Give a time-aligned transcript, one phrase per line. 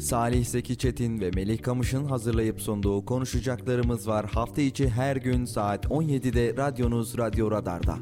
[0.00, 4.26] Salih Zeki Çetin ve Melih Kamış'ın hazırlayıp sunduğu konuşacaklarımız var.
[4.26, 7.98] Hafta içi her gün saat 17'de radyonuz Radyo Radar'da.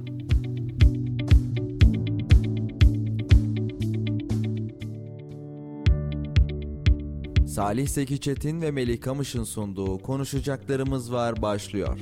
[7.46, 11.98] Salih Zeki Çetin ve Melih Kamış'ın sunduğu konuşacaklarımız var başlıyor.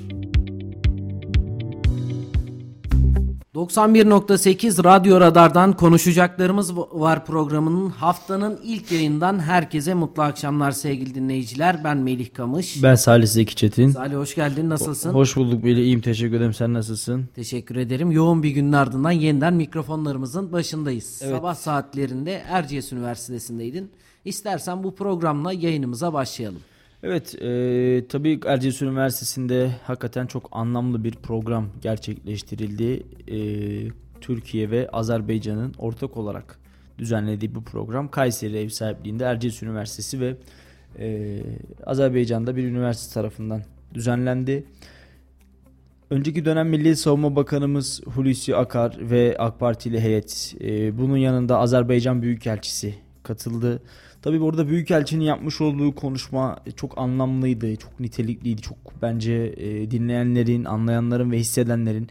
[3.57, 11.84] 91.8 Radyo Radar'dan konuşacaklarımız var programının haftanın ilk yayından herkese mutlu akşamlar sevgili dinleyiciler.
[11.84, 12.82] Ben Melih Kamış.
[12.82, 13.90] Ben Salih Zeki Çetin.
[13.90, 15.11] Salih hoş geldin nasılsın?
[15.11, 17.29] Hoş bulduk Melih iyiyim teşekkür ederim sen nasılsın?
[17.34, 18.11] Teşekkür ederim.
[18.11, 21.20] Yoğun bir günün ardından yeniden mikrofonlarımızın başındayız.
[21.25, 21.36] Evet.
[21.36, 23.90] Sabah saatlerinde Erciyes Üniversitesi'ndeydin.
[24.25, 26.61] İstersen bu programla yayınımıza başlayalım.
[27.09, 33.03] Evet e, tabii Erciyes Üniversitesi'nde hakikaten çok anlamlı bir program gerçekleştirildi.
[33.29, 33.39] E,
[34.20, 36.59] Türkiye ve Azerbaycan'ın ortak olarak
[36.98, 40.37] düzenlediği bu program Kayseri ev sahipliğinde Erciyes Üniversitesi ve
[40.98, 41.39] e,
[41.87, 43.63] Azerbaycan'da bir üniversite tarafından
[43.95, 44.65] düzenlendi.
[46.11, 52.23] Önceki dönem Milli Savunma Bakanımız Hulusi Akar ve AK Partili heyet e, bunun yanında Azerbaycan
[52.23, 53.83] Büyükelçisi katıldı.
[54.23, 58.63] Tabii orada Büyükelçinin yapmış olduğu konuşma çok anlamlıydı, çok nitelikliydi.
[58.63, 62.09] Çok bence e, dinleyenlerin, anlayanların ve hissedenlerin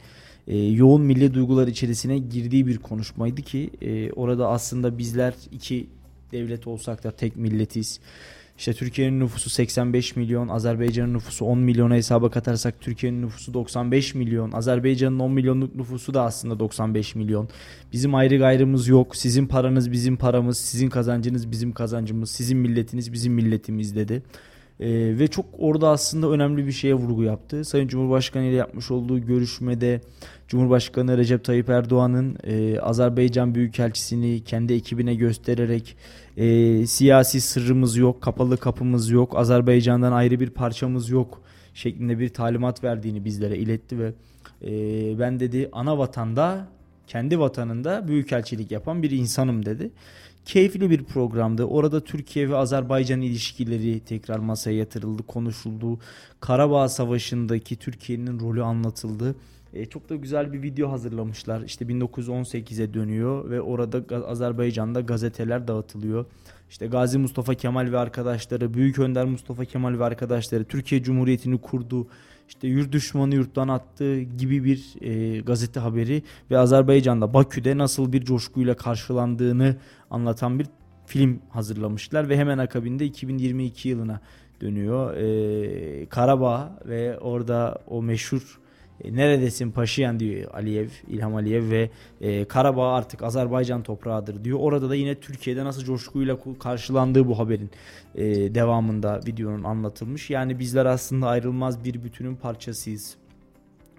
[0.48, 5.88] e, yoğun milli duygular içerisine girdiği bir konuşmaydı ki e, orada aslında bizler iki
[6.32, 8.00] devlet olsak da tek milletiz.
[8.58, 14.52] İşte Türkiye'nin nüfusu 85 milyon, Azerbaycan'ın nüfusu 10 milyona hesaba katarsak Türkiye'nin nüfusu 95 milyon.
[14.52, 17.50] Azerbaycan'ın 10 milyonluk nüfusu da aslında 95 milyon.
[17.94, 19.16] Bizim ayrı gayrımız yok.
[19.16, 24.24] Sizin paranız bizim paramız, sizin kazancınız bizim kazancımız, sizin milletiniz bizim milletimiz dedi.
[24.80, 27.66] Ee, ve çok orada aslında önemli bir şeye vurgu yaptı.
[27.66, 30.02] Sayın Cumhurbaşkanı ile yapmış olduğu görüşmede
[30.48, 35.98] Cumhurbaşkanı Recep Tayyip Erdoğan'ın e, Azerbaycan Büyükelçisini kendi ekibine göstererek
[36.38, 41.42] e, siyasi sırrımız yok, kapalı kapımız yok, Azerbaycan'dan ayrı bir parçamız yok
[41.74, 44.14] şeklinde bir talimat verdiğini bizlere iletti ve
[44.66, 44.72] e,
[45.20, 46.68] ben dedi ana vatanda
[47.08, 49.92] kendi vatanında büyükelçilik yapan bir insanım dedi.
[50.46, 51.64] Keyifli bir programdı.
[51.64, 56.00] Orada Türkiye ve Azerbaycan ilişkileri tekrar masaya yatırıldı, konuşuldu.
[56.40, 59.36] Karabağ Savaşı'ndaki Türkiye'nin rolü anlatıldı.
[59.74, 61.62] E, çok da güzel bir video hazırlamışlar.
[61.62, 66.26] İşte 1918'e dönüyor ve orada Azerbaycan'da gazeteler dağıtılıyor.
[66.70, 72.08] İşte Gazi Mustafa Kemal ve arkadaşları, Büyük Önder Mustafa Kemal ve arkadaşları Türkiye Cumhuriyeti'ni kurdu.
[72.48, 78.26] İşte yurt düşmanı yurttan attığı gibi bir e, gazete haberi ve Azerbaycan'da Bakü'de nasıl bir
[78.26, 79.76] coşkuyla karşılandığını
[80.10, 80.68] anlatan bir
[81.06, 84.22] film hazırlamışlar ve hemen akabinde 2022 yılına
[84.62, 85.16] dönüyor.
[85.18, 88.60] E, Karabağ ve orada o meşhur
[89.04, 91.90] e, neredesin Paşiyan diyor Aliyev, İlham Aliyev ve
[92.22, 94.60] e, Karabağ artık Azerbaycan toprağıdır diyor.
[94.62, 97.70] Orada da yine Türkiye'de nasıl coşkuyla karşılandığı bu haberin
[98.16, 98.26] e,
[98.56, 100.30] devamında videonun anlatılmış.
[100.30, 103.16] Yani bizler aslında ayrılmaz bir bütünün parçasıyız.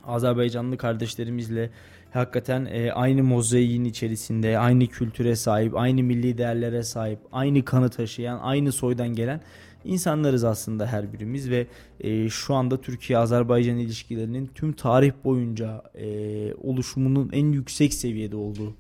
[0.06, 1.70] Azerbaycanlı kardeşlerimizle
[2.10, 8.38] hakikaten e, aynı mozaiğin içerisinde, aynı kültüre sahip, aynı milli değerlere sahip, aynı kanı taşıyan,
[8.38, 9.40] aynı soydan gelen
[9.86, 11.66] insanlarız aslında her birimiz ve
[12.00, 18.75] e, şu anda Türkiye-Azerbaycan ilişkilerinin tüm tarih boyunca e, oluşumunun en yüksek seviyede olduğu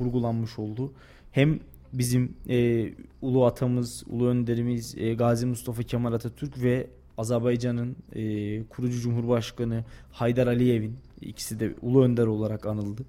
[0.00, 0.92] vurgulanmış oldu.
[1.32, 1.60] Hem
[1.92, 2.88] bizim e,
[3.22, 6.86] ulu atamız, ulu önderimiz e, Gazi Mustafa Kemal Atatürk ve
[7.18, 8.22] Azerbaycan'ın e,
[8.64, 13.02] kurucu cumhurbaşkanı Haydar Aliyev'in ikisi de ulu önder olarak anıldı.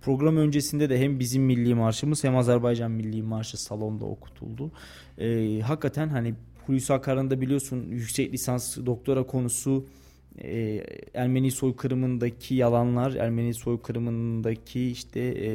[0.00, 4.70] Program öncesinde de hem bizim milli marşımız hem Azerbaycan milli marşı salonda okutuldu.
[5.18, 6.34] E, hakikaten hani
[6.66, 9.86] Hulusi Akar'ın da biliyorsun yüksek lisans doktora konusu
[10.38, 10.84] e,
[11.14, 15.50] Ermeni soykırımındaki yalanlar, Ermeni soykırımındaki işte e,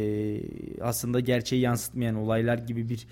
[0.82, 3.08] aslında gerçeği yansıtmayan olaylar gibi bir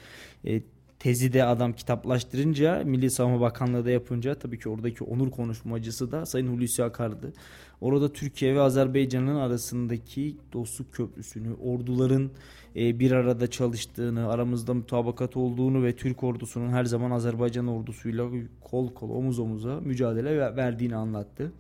[0.46, 0.62] e,
[1.04, 6.26] tezi de adam kitaplaştırınca Milli Savunma Bakanlığı da yapınca tabii ki oradaki onur konuşmacısı da
[6.26, 7.34] Sayın Hulusi Akar'dı.
[7.82, 12.32] Orada Türkiye ve Azerbaycan'ın arasındaki dostluk köprüsünü, orduların
[12.76, 18.30] e, bir arada çalıştığını, aramızda mutabakat olduğunu ve Türk ordusunun her zaman Azerbaycan ordusuyla
[18.62, 21.52] kol kol omuz omuza mücadele verdiğini anlattı.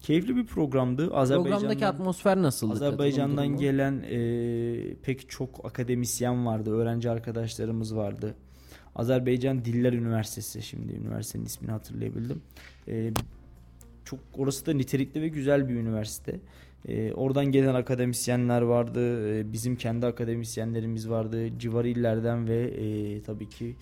[0.00, 1.08] Keyifli bir programdı.
[1.08, 2.72] Programdaki atmosfer nasıldı?
[2.72, 8.34] Azerbaycan'dan gelen e, pek çok akademisyen vardı, öğrenci arkadaşlarımız vardı.
[8.96, 12.42] Azerbaycan Diller Üniversitesi şimdi üniversitenin ismini hatırlayabildim.
[12.88, 13.10] E,
[14.04, 16.40] çok orası da nitelikli ve güzel bir üniversite.
[16.88, 19.30] E, oradan gelen akademisyenler vardı.
[19.38, 21.58] E, bizim kendi akademisyenlerimiz vardı.
[21.58, 23.76] Civar illerden ve e, tabii ki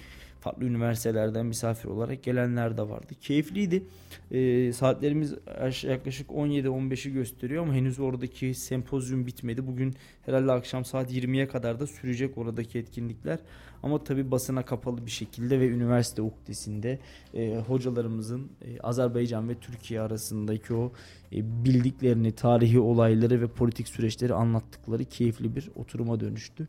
[0.45, 3.15] farklı üniversitelerden misafir olarak gelenler de vardı.
[3.21, 3.85] Keyifliydi.
[4.31, 5.35] E, saatlerimiz
[5.83, 9.67] yaklaşık 17-15'i gösteriyor ama henüz oradaki sempozyum bitmedi.
[9.67, 9.95] Bugün
[10.27, 13.39] herhalde akşam saat 20'ye kadar da sürecek oradaki etkinlikler.
[13.83, 16.99] Ama tabi basına kapalı bir şekilde ve üniversite uktesinde
[17.35, 20.93] e, hocalarımızın e, Azerbaycan ve Türkiye arasındaki o
[21.33, 26.69] e, bildiklerini, tarihi olayları ve politik süreçleri anlattıkları keyifli bir oturuma dönüştü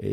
[0.00, 0.08] e,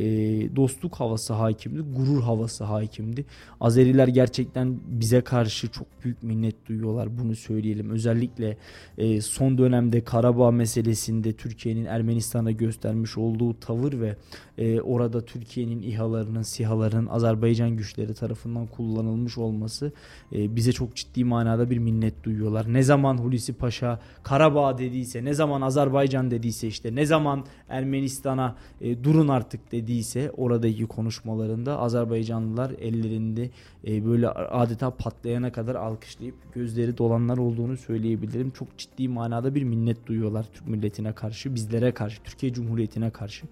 [0.55, 3.25] dostluk havası hakimdi, gurur havası hakimdi.
[3.61, 7.89] Azeriler gerçekten bize karşı çok büyük minnet duyuyorlar bunu söyleyelim.
[7.89, 8.57] Özellikle
[8.97, 14.15] e, son dönemde Karabağ meselesinde Türkiye'nin Ermenistan'a göstermiş olduğu tavır ve
[14.57, 19.91] e, orada Türkiye'nin İHA'larının, SİHA'ların Azerbaycan güçleri tarafından kullanılmış olması
[20.33, 22.73] e, bize çok ciddi manada bir minnet duyuyorlar.
[22.73, 29.03] Ne zaman Hulusi Paşa Karabağ dediyse, ne zaman Azerbaycan dediyse işte, ne zaman Ermenistan'a e,
[29.03, 33.49] durun artık dediyse oradaki konuşmalarında Azerbaycanlılar ellerinde
[33.87, 38.51] e, böyle adeta patlayana kadar alkışlayıp gözleri dolanlar olduğunu söyleyebilirim.
[38.51, 43.45] Çok ciddi manada bir minnet duyuyorlar Türk milletine karşı, bizlere karşı, Türkiye Cumhuriyeti'ne karşı.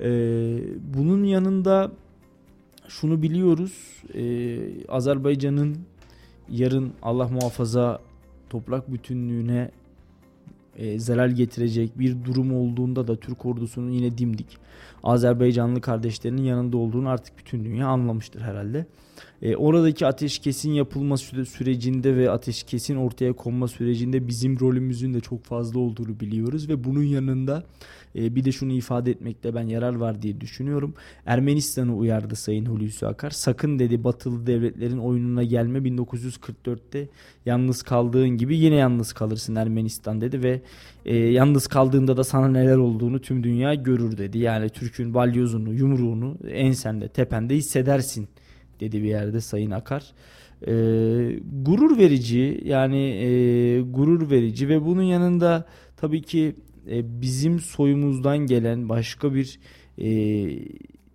[0.00, 0.08] E,
[0.94, 1.92] bunun yanında
[2.88, 4.02] şunu biliyoruz.
[4.14, 5.78] E, Azerbaycan'ın
[6.48, 8.00] yarın Allah muhafaza
[8.50, 9.70] toprak bütünlüğüne
[10.76, 14.58] e, zarar getirecek bir durum olduğunda da Türk ordusunun yine dimdik
[15.02, 18.86] Azerbaycanlı kardeşlerinin yanında olduğunu artık bütün dünya anlamıştır herhalde.
[19.42, 25.80] E, oradaki ateşkesin yapılma sürecinde ve ateşkesin ortaya konma sürecinde bizim rolümüzün de çok fazla
[25.80, 27.64] olduğunu biliyoruz ve bunun yanında
[28.16, 30.94] e, bir de şunu ifade etmekte ben yarar var diye düşünüyorum.
[31.26, 33.30] Ermenistan'ı uyardı Sayın Hulusi Akar.
[33.30, 37.08] Sakın dedi batılı devletlerin oyununa gelme 1944'te
[37.46, 40.60] yalnız kaldığın gibi yine yalnız kalırsın Ermenistan dedi ve
[41.04, 44.38] e, yalnız kaldığında da sana neler olduğunu tüm dünya görür dedi.
[44.38, 48.28] Yani Türk'ün balyozunu, yumruğunu ensende, tepende hissedersin
[48.82, 50.12] dedi bir yerde Sayın Akar.
[50.66, 50.72] E,
[51.62, 56.56] gurur verici yani e, gurur verici ve bunun yanında tabii ki
[56.90, 59.58] e, bizim soyumuzdan gelen başka bir
[59.98, 60.08] e,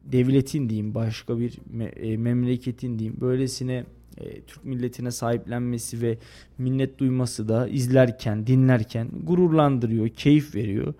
[0.04, 3.86] devletin diyeyim başka bir me, e, memleketin diyeyim böylesine
[4.18, 6.18] e, Türk milletine sahiplenmesi ve
[6.58, 10.94] minnet duyması da izlerken dinlerken gururlandırıyor keyif veriyor.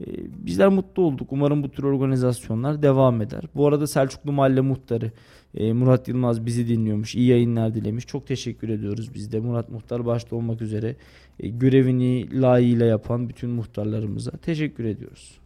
[0.00, 0.06] E,
[0.46, 1.32] bizler mutlu olduk.
[1.32, 3.42] Umarım bu tür organizasyonlar devam eder.
[3.54, 5.12] Bu arada Selçuklu Mahalle Muhtarı
[5.56, 7.14] e, Murat Yılmaz bizi dinliyormuş.
[7.14, 8.06] İyi yayınlar dilemiş.
[8.06, 9.40] Çok teşekkür ediyoruz biz de.
[9.40, 10.96] Murat Muhtar başta olmak üzere
[11.40, 15.38] e, görevini layığıyla yapan bütün muhtarlarımıza teşekkür ediyoruz.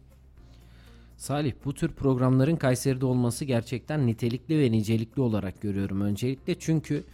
[1.16, 6.54] Salih bu tür programların Kayseri'de olması gerçekten nitelikli ve nicelikli olarak görüyorum öncelikle.
[6.58, 7.04] Çünkü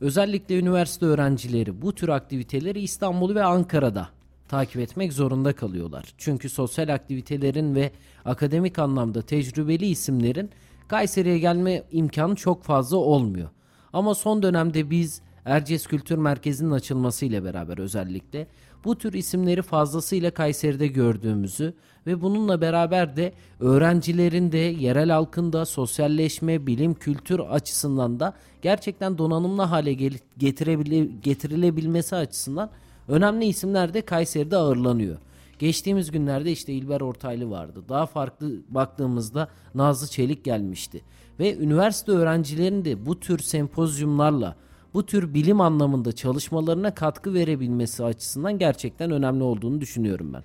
[0.00, 4.08] özellikle üniversite öğrencileri bu tür aktiviteleri İstanbul ve Ankara'da
[4.48, 6.14] takip etmek zorunda kalıyorlar.
[6.18, 7.90] Çünkü sosyal aktivitelerin ve
[8.24, 10.50] akademik anlamda tecrübeli isimlerin
[10.88, 13.48] Kayseri'ye gelme imkanı çok fazla olmuyor.
[13.92, 18.46] Ama son dönemde biz Erciyes Kültür Merkezi'nin açılmasıyla beraber özellikle
[18.84, 21.74] bu tür isimleri fazlasıyla Kayseri'de gördüğümüzü
[22.06, 29.18] ve bununla beraber de öğrencilerin de yerel halkın da sosyalleşme, bilim, kültür açısından da gerçekten
[29.18, 29.92] donanımlı hale
[31.22, 32.70] getirilebilmesi açısından
[33.08, 35.16] önemli isimler de Kayseri'de ağırlanıyor.
[35.64, 37.84] Geçtiğimiz günlerde işte İlber Ortaylı vardı.
[37.88, 41.02] Daha farklı baktığımızda Nazlı Çelik gelmişti.
[41.38, 44.56] Ve üniversite öğrencilerinin de bu tür sempozyumlarla
[44.94, 50.42] bu tür bilim anlamında çalışmalarına katkı verebilmesi açısından gerçekten önemli olduğunu düşünüyorum ben.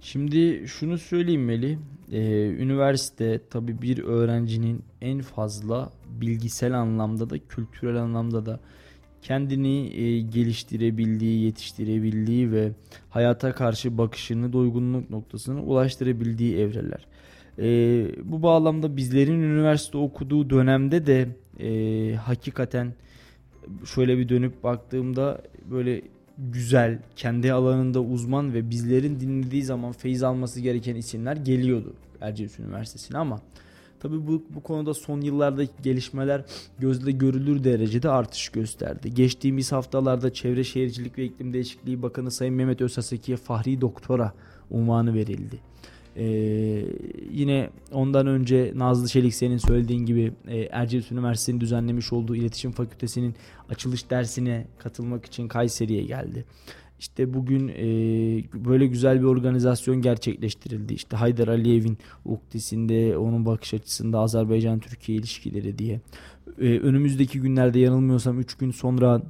[0.00, 1.78] Şimdi şunu söyleyeyim Meli.
[2.12, 8.60] Ee, üniversite tabi bir öğrencinin en fazla bilgisel anlamda da kültürel anlamda da
[9.26, 12.72] kendini e, geliştirebildiği, yetiştirebildiği ve
[13.10, 17.06] hayata karşı bakışını doygunluk noktasına ulaştırabildiği evreler.
[17.58, 17.66] E,
[18.24, 21.28] bu bağlamda bizlerin üniversite okuduğu dönemde de
[21.60, 22.92] e, hakikaten
[23.94, 26.02] şöyle bir dönüp baktığımda böyle
[26.38, 33.18] güzel, kendi alanında uzman ve bizlerin dinlediği zaman feyiz alması gereken isimler geliyordu Erciyes Üniversitesi'ne
[33.18, 33.40] ama
[34.00, 36.44] Tabi bu, bu konuda son yıllardaki gelişmeler
[36.78, 39.14] gözle görülür derecede artış gösterdi.
[39.14, 44.32] Geçtiğimiz haftalarda Çevre Şehircilik ve İklim Değişikliği Bakanı Sayın Mehmet Özhaseki'ye Fahri Doktora
[44.70, 45.58] unvanı verildi.
[46.16, 46.24] Ee,
[47.32, 53.34] yine ondan önce Nazlı Çelik senin söylediğin gibi e, Erciyes Üniversitesi'nin düzenlemiş olduğu iletişim fakültesinin
[53.68, 56.44] açılış dersine katılmak için Kayseri'ye geldi.
[56.98, 57.84] İşte bugün e,
[58.64, 60.94] böyle güzel bir organizasyon gerçekleştirildi.
[60.94, 66.00] İşte Haydar Aliyev'in uktisinde, onun bakış açısında Azerbaycan-Türkiye ilişkileri diye.
[66.60, 69.22] E, önümüzdeki günlerde yanılmıyorsam 3 gün sonra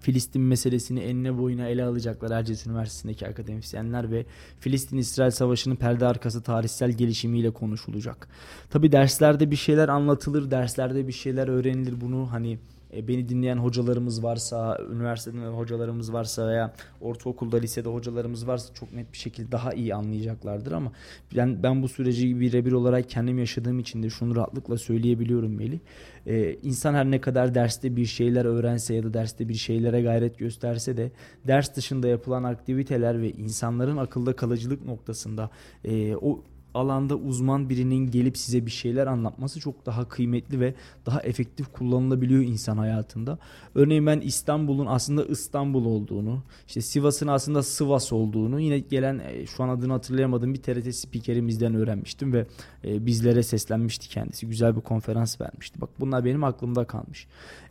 [0.00, 4.26] Filistin meselesini enine boyuna ele alacaklar Erciyes Üniversitesi'ndeki akademisyenler ve
[4.60, 8.28] Filistin-İsrail Savaşı'nın perde arkası tarihsel gelişimiyle konuşulacak.
[8.70, 12.58] Tabi derslerde bir şeyler anlatılır, derslerde bir şeyler öğrenilir bunu hani
[12.92, 19.18] beni dinleyen hocalarımız varsa, üniversitede hocalarımız varsa veya ortaokulda, lisede hocalarımız varsa çok net bir
[19.18, 20.92] şekilde daha iyi anlayacaklardır ama
[21.36, 25.78] ben ben bu süreci birebir olarak kendim yaşadığım için de şunu rahatlıkla söyleyebiliyorum Melih.
[26.26, 30.38] Ee, insan her ne kadar derste bir şeyler öğrense ya da derste bir şeylere gayret
[30.38, 31.10] gösterse de
[31.46, 35.50] ders dışında yapılan aktiviteler ve insanların akılda kalıcılık noktasında
[35.84, 36.42] e, o
[36.76, 40.74] alanda uzman birinin gelip size bir şeyler anlatması çok daha kıymetli ve
[41.06, 43.38] daha efektif kullanılabiliyor insan hayatında.
[43.74, 49.62] Örneğin ben İstanbul'un aslında İstanbul olduğunu, işte Sivas'ın aslında Sivas olduğunu yine gelen e, şu
[49.62, 52.46] an adını hatırlayamadığım bir TRT spikerimizden öğrenmiştim ve
[52.84, 54.46] e, bizlere seslenmişti kendisi.
[54.46, 55.80] Güzel bir konferans vermişti.
[55.80, 57.26] Bak bunlar benim aklımda kalmış.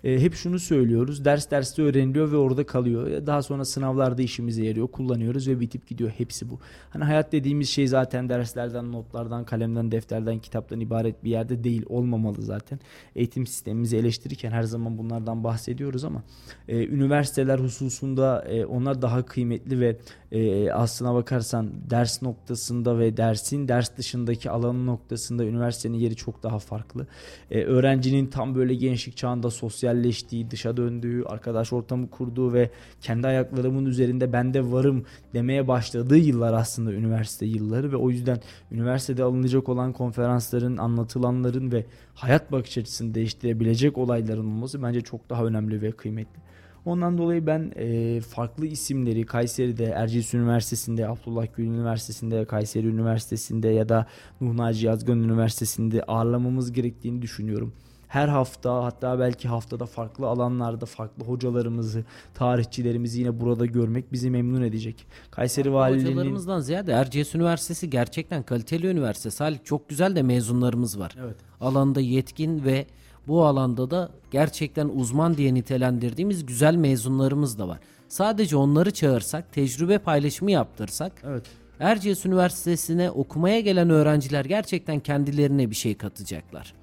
[0.06, 1.26] E, hep şunu söylüyoruz.
[1.26, 3.26] Ders derste öğreniliyor ve orada kalıyor.
[3.26, 4.88] Daha sonra sınavlarda işimize yarıyor.
[4.88, 6.10] Kullanıyoruz ve bitip gidiyor.
[6.18, 6.60] Hepsi bu.
[6.90, 11.86] Hani hayat dediğimiz şey zaten derslerden, notlardan, kalemden, defterden, kitaptan ibaret bir yerde değil.
[11.90, 12.80] Olmamalı zaten.
[13.16, 16.24] Eğitim sistemimizi eleştirirken her zaman bunlardan bahsediyoruz ama
[16.68, 19.98] e, üniversiteler hususunda e, onlar daha kıymetli ve
[20.36, 26.60] e, aslına bakarsan ders noktasında ve dersin ders dışındaki alanın noktasında üniversitenin yeri çok daha
[26.60, 27.08] farklı.
[27.52, 32.70] E, öğrencinin tam böyle gençlik çağında sosyalleştiği, dışa döndüğü, arkadaş ortamı kurduğu ve
[33.02, 38.40] kendi ayaklarımın üzerinde ben de varım demeye başladığı yıllar aslında üniversite yılları ve o yüzden
[38.72, 45.46] üniversitede alınacak olan konferansların, anlatılanların ve hayat bakış açısını değiştirebilecek olayların olması bence çok daha
[45.46, 46.46] önemli ve kıymetli.
[46.86, 53.90] Ondan dolayı ben e, farklı isimleri Kayseri'de, Erciyes Üniversitesi'nde, Abdullah Gül Üniversitesi'nde, Kayseri Üniversitesi'nde ya
[53.90, 54.06] da
[54.42, 57.74] Nuh Naci Yazgan Üniversitesi'nde ağırlamamız gerektiğini düşünüyorum.
[58.08, 64.62] Her hafta hatta belki haftada farklı alanlarda farklı hocalarımızı, tarihçilerimizi yine burada görmek bizi memnun
[64.62, 65.08] edecek.
[65.32, 66.12] Kayseri Valiliğinin...
[66.12, 69.32] Hocalarımızdan ziyade Erciyes Üniversitesi gerçekten kaliteli üniversite.
[69.32, 71.16] Salih çok güzel de mezunlarımız var.
[71.20, 71.36] Evet.
[71.62, 72.86] Alanda yetkin ve
[73.28, 77.80] bu alanda da gerçekten uzman diye nitelendirdiğimiz güzel mezunlarımız da var.
[78.08, 81.44] Sadece onları çağırsak, tecrübe paylaşımı yaptırsak Evet.
[81.80, 86.74] Erciyes Üniversitesi'ne okumaya gelen öğrenciler gerçekten kendilerine bir şey katacaklar.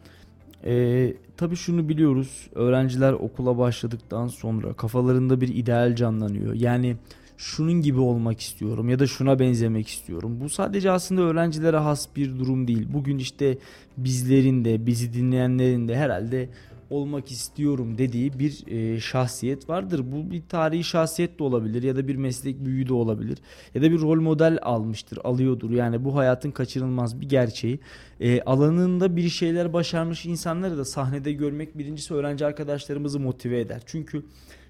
[0.64, 2.50] Ee, tabii şunu biliyoruz.
[2.54, 6.54] Öğrenciler okula başladıktan sonra kafalarında bir ideal canlanıyor.
[6.54, 6.96] Yani
[7.36, 10.38] şunun gibi olmak istiyorum ya da şuna benzemek istiyorum.
[10.40, 12.88] Bu sadece aslında öğrencilere has bir durum değil.
[12.92, 13.58] Bugün işte
[13.96, 16.48] bizlerin de bizi dinleyenlerin de herhalde
[16.92, 20.12] olmak istiyorum dediği bir e, şahsiyet vardır.
[20.12, 23.38] Bu bir tarihi şahsiyet de olabilir ya da bir meslek büyüğü de olabilir
[23.74, 25.70] ya da bir rol model almıştır, alıyordur.
[25.70, 27.80] Yani bu hayatın kaçınılmaz bir gerçeği.
[28.20, 33.82] E, alanında bir şeyler başarmış insanları da sahnede görmek birincisi öğrenci arkadaşlarımızı motive eder.
[33.86, 34.22] Çünkü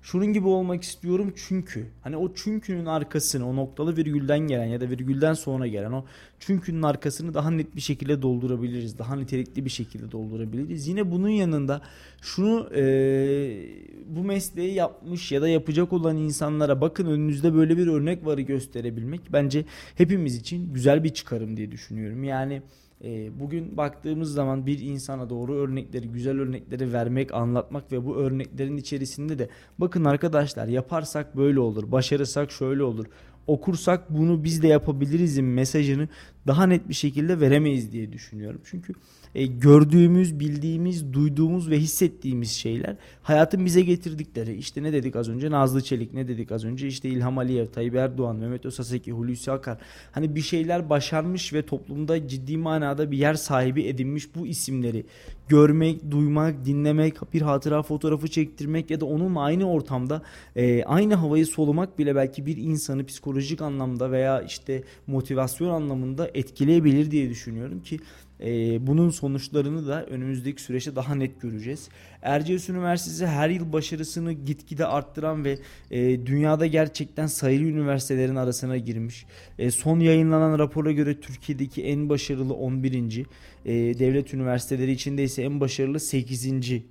[0.02, 4.90] şunun gibi olmak istiyorum çünkü hani o çünkünün arkasını o noktalı virgülden gelen ya da
[4.90, 6.04] virgülden sonra gelen o
[6.40, 8.99] çünkünün arkasını daha net bir şekilde doldurabiliriz.
[8.99, 10.88] Daha nitelikli bir şekilde doldurabiliriz.
[10.88, 11.80] Yine bunun yanında
[12.23, 12.82] şunu e,
[14.06, 19.21] bu mesleği yapmış ya da yapacak olan insanlara bakın önünüzde böyle bir örnek varı gösterebilmek
[19.32, 19.64] bence
[19.97, 22.25] hepimiz için güzel bir çıkarım diye düşünüyorum.
[22.25, 22.62] Yani
[23.04, 28.76] e, bugün baktığımız zaman bir insana doğru örnekleri, güzel örnekleri vermek, anlatmak ve bu örneklerin
[28.76, 33.06] içerisinde de bakın arkadaşlar yaparsak böyle olur, başarırsak şöyle olur,
[33.47, 36.09] okursak bunu biz de yapabilirizin mesajını
[36.47, 38.61] daha net bir şekilde veremeyiz diye düşünüyorum.
[38.64, 38.92] Çünkü
[39.34, 44.54] e, gördüğümüz, bildiğimiz, duyduğumuz ve hissettiğimiz şeyler hayatın bize getirdikleri.
[44.54, 45.50] İşte ne dedik az önce?
[45.50, 46.86] Nazlı Çelik, ne dedik az önce?
[46.86, 49.78] İşte İlham Aliyev, Tayyip Erdoğan, Mehmet Özaseki, Hulusi Akar.
[50.12, 55.04] Hani bir şeyler başarmış ve toplumda ciddi manada bir yer sahibi edinmiş bu isimleri
[55.49, 60.22] görmek, duymak, dinlemek, bir hatıra fotoğrafı çektirmek ya da onunla aynı ortamda
[60.56, 67.11] e, aynı havayı solumak bile belki bir insanı psikolojik anlamda veya işte motivasyon anlamında etkileyebilir
[67.11, 67.99] diye düşünüyorum ki
[68.40, 71.88] e, bunun sonuçlarını da önümüzdeki süreçte daha net göreceğiz.
[72.23, 75.59] Erciyes Üniversitesi her yıl başarısını gitgide arttıran ve
[75.91, 79.26] e, dünyada gerçekten sayılı üniversitelerin arasına girmiş.
[79.59, 83.26] E, son yayınlanan rapora göre Türkiye'deki en başarılı 11.
[83.64, 86.47] E, devlet üniversiteleri içinde ise en başarılı 8.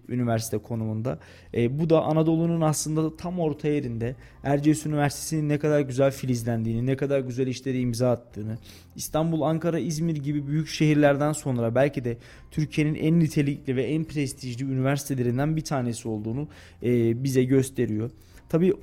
[0.10, 1.20] üniversite konumunda.
[1.54, 6.96] E, bu da Anadolu'nun aslında tam orta yerinde Erciyes Üniversitesi'nin ne kadar güzel filizlendiğini, ne
[6.96, 8.58] kadar güzel işleri imza attığını,
[8.96, 12.18] İstanbul, Ankara, İzmir gibi büyük şehirlerden sonra belki de
[12.52, 16.48] Türkiye'nin en nitelikli ve en prestijli üniversitelerinden bir tanesi olduğunu
[16.84, 18.12] e, bize gösteriyor.
[18.52, 18.74] Tabii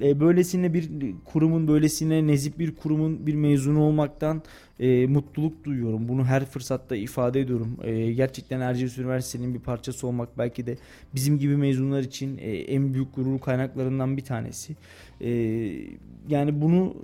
[0.00, 0.90] e, böylesine bir
[1.24, 4.42] kurumun, böylesine nezip bir kurumun bir mezunu olmaktan
[4.80, 6.08] e, mutluluk duyuyorum.
[6.08, 7.76] Bunu her fırsatta ifade ediyorum.
[7.82, 10.76] E, gerçekten Erciyes Üniversitesi'nin bir parçası olmak belki de
[11.14, 14.76] bizim gibi mezunlar için e, en büyük gurur kaynaklarından bir tanesi.
[15.20, 15.30] E,
[16.28, 16.96] yani bunu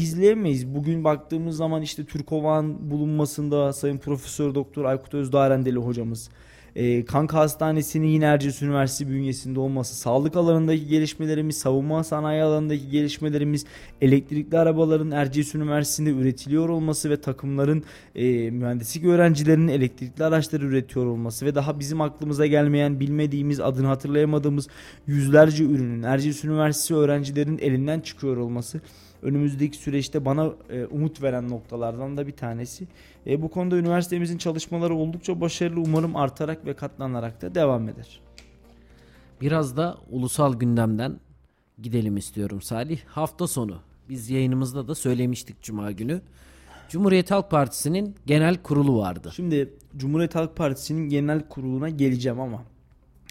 [0.00, 0.74] gizleyemeyiz.
[0.74, 6.30] Bugün baktığımız zaman işte Türkova'nın bulunmasında Sayın Profesör Doktor Aykut Özdarendeli hocamız
[6.76, 13.64] e, Kanka Hastanesi'nin yine Erciyes Üniversitesi bünyesinde olması, sağlık alanındaki gelişmelerimiz, savunma sanayi alanındaki gelişmelerimiz,
[14.00, 21.46] elektrikli arabaların Erciyes Üniversitesi'nde üretiliyor olması ve takımların e, mühendislik öğrencilerinin elektrikli araçları üretiyor olması
[21.46, 24.68] ve daha bizim aklımıza gelmeyen, bilmediğimiz, adını hatırlayamadığımız
[25.06, 28.80] yüzlerce ürünün Erciyes Üniversitesi öğrencilerinin elinden çıkıyor olması
[29.22, 32.86] önümüzdeki süreçte bana e, umut veren noktalardan da bir tanesi.
[33.26, 38.20] E, bu konuda üniversitemizin çalışmaları oldukça başarılı umarım artarak ve katlanarak da devam eder.
[39.40, 41.20] Biraz da ulusal gündemden
[41.82, 43.00] gidelim istiyorum Salih.
[43.06, 46.20] Hafta sonu biz yayınımızda da söylemiştik Cuma günü.
[46.88, 49.32] Cumhuriyet Halk Partisi'nin genel kurulu vardı.
[49.36, 52.64] Şimdi Cumhuriyet Halk Partisi'nin genel kuruluna geleceğim ama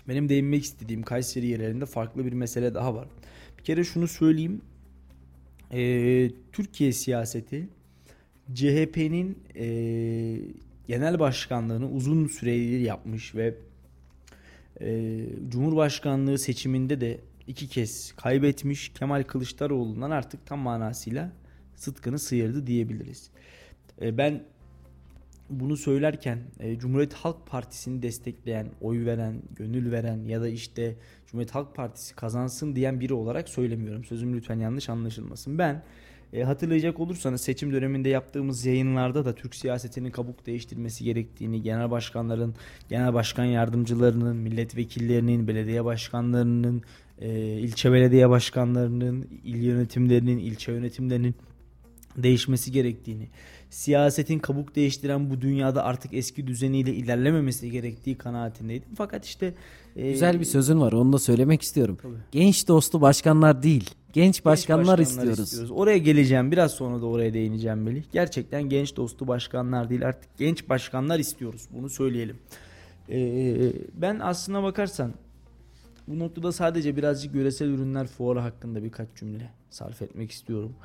[0.08, 3.08] benim değinmek istediğim Kayseri yerlerinde farklı bir mesele daha var.
[3.58, 4.62] Bir kere şunu söyleyeyim
[5.74, 7.70] e, Türkiye siyaseti
[8.54, 9.66] CHP'nin e,
[10.88, 13.56] genel başkanlığını uzun süredir yapmış ve
[14.82, 21.32] e, Cumhurbaşkanlığı seçiminde de iki kez kaybetmiş Kemal Kılıçdaroğlu'ndan artık tam manasıyla
[21.76, 23.30] sıtkını sıyırdı diyebiliriz.
[24.02, 24.44] E, ben
[25.50, 31.56] bunu söylerken e, Cumhuriyet Halk Partisi'ni destekleyen, oy veren, gönül veren ya da işte Cumhuriyet
[31.56, 34.04] Halk Partisi kazansın diyen biri olarak söylemiyorum.
[34.04, 35.58] Sözüm lütfen yanlış anlaşılmasın.
[35.58, 35.84] Ben
[36.34, 42.56] e, hatırlayacak olursanız seçim döneminde yaptığımız yayınlarda da Türk siyasetinin kabuk değiştirmesi gerektiğini, genel başkanların,
[42.90, 46.82] genel başkan yardımcılarının, milletvekillerinin, belediye başkanlarının,
[47.20, 51.36] e, ilçe belediye başkanlarının, il yönetimlerinin, ilçe yönetimlerinin
[52.18, 53.28] değişmesi gerektiğini,
[53.70, 58.90] siyasetin kabuk değiştiren bu dünyada artık eski düzeniyle ilerlememesi gerektiği kanaatindeydim.
[58.96, 59.54] Fakat işte
[59.96, 60.92] e, güzel bir sözün var.
[60.92, 61.98] Onu da söylemek istiyorum.
[62.02, 62.14] Tabii.
[62.32, 65.40] Genç dostu başkanlar değil, genç başkanlar, genç başkanlar istiyoruz.
[65.40, 65.72] istiyoruz.
[65.72, 66.52] Oraya geleceğim.
[66.52, 68.04] Biraz sonra da oraya değineceğim Melih.
[68.12, 71.68] Gerçekten genç dostu başkanlar değil, artık genç başkanlar istiyoruz.
[71.72, 72.38] Bunu söyleyelim.
[73.10, 75.14] Ee, ben aslına bakarsan
[76.08, 80.76] bu noktada sadece birazcık yöresel ürünler fuarı hakkında birkaç cümle sarf etmek istiyorum.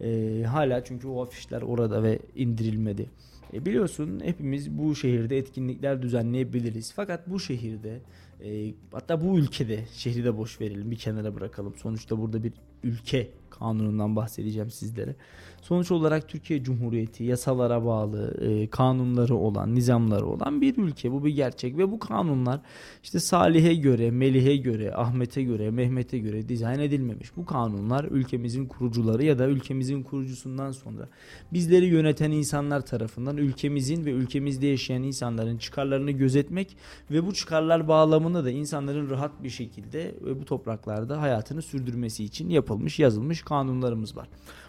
[0.00, 3.10] E, hala çünkü o afişler orada ve indirilmedi.
[3.54, 6.92] E, biliyorsun hepimiz bu şehirde etkinlikler düzenleyebiliriz.
[6.96, 8.00] Fakat bu şehirde
[8.44, 11.74] e, hatta bu ülkede şehri de boş verelim bir kenara bırakalım.
[11.76, 12.52] Sonuçta burada bir
[12.82, 15.16] ülke kanunundan bahsedeceğim sizlere.
[15.62, 21.12] Sonuç olarak Türkiye Cumhuriyeti yasalara bağlı, e, kanunları olan, nizamları olan bir ülke.
[21.12, 22.60] Bu bir gerçek ve bu kanunlar
[23.02, 27.36] işte Salih'e göre, Melih'e göre, Ahmet'e göre, Mehmet'e göre dizayn edilmemiş.
[27.36, 31.08] Bu kanunlar ülkemizin kurucuları ya da ülkemizin kurucusundan sonra
[31.52, 36.76] bizleri yöneten insanlar tarafından ülkemizin ve ülkemizde yaşayan insanların çıkarlarını gözetmek
[37.10, 42.50] ve bu çıkarlar bağlamında da insanların rahat bir şekilde ve bu topraklarda hayatını sürdürmesi için
[42.72, 44.28] yapılmış, yazılmış kanunlarımız var.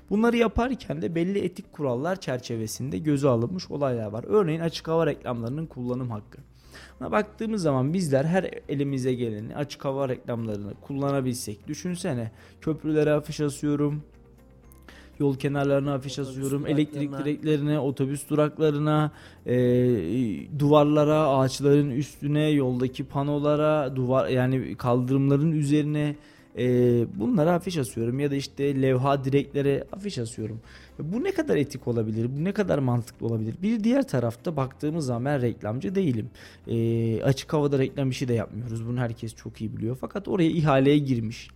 [0.10, 4.26] Bunları yaparken de belli etik kurallar çerçevesinde göze alınmış olaylar var.
[4.28, 6.38] Örneğin açık hava reklamlarının kullanım hakkı.
[7.00, 11.68] Buna baktığımız zaman bizler her elimize geleni açık hava reklamlarını kullanabilsek.
[11.68, 14.04] Düşünsene köprülere afiş asıyorum,
[15.20, 19.12] yol kenarlarına afiş asıyorum, elektrik direklerine, otobüs duraklarına,
[19.46, 19.56] e,
[20.60, 26.16] duvarlara, ağaçların üstüne, yoldaki panolara, duvar yani kaldırımların üzerine
[26.58, 26.66] e,
[27.20, 30.60] bunlara afiş asıyorum ya da işte levha direklere afiş asıyorum.
[31.00, 32.30] Bu ne kadar etik olabilir?
[32.38, 33.56] Bu ne kadar mantıklı olabilir?
[33.62, 36.30] Bir diğer tarafta baktığımız zaman ben reklamcı değilim.
[36.68, 38.88] E, açık havada reklam işi de yapmıyoruz.
[38.88, 39.98] Bunu herkes çok iyi biliyor.
[40.02, 41.50] Fakat oraya ihaleye girmiş.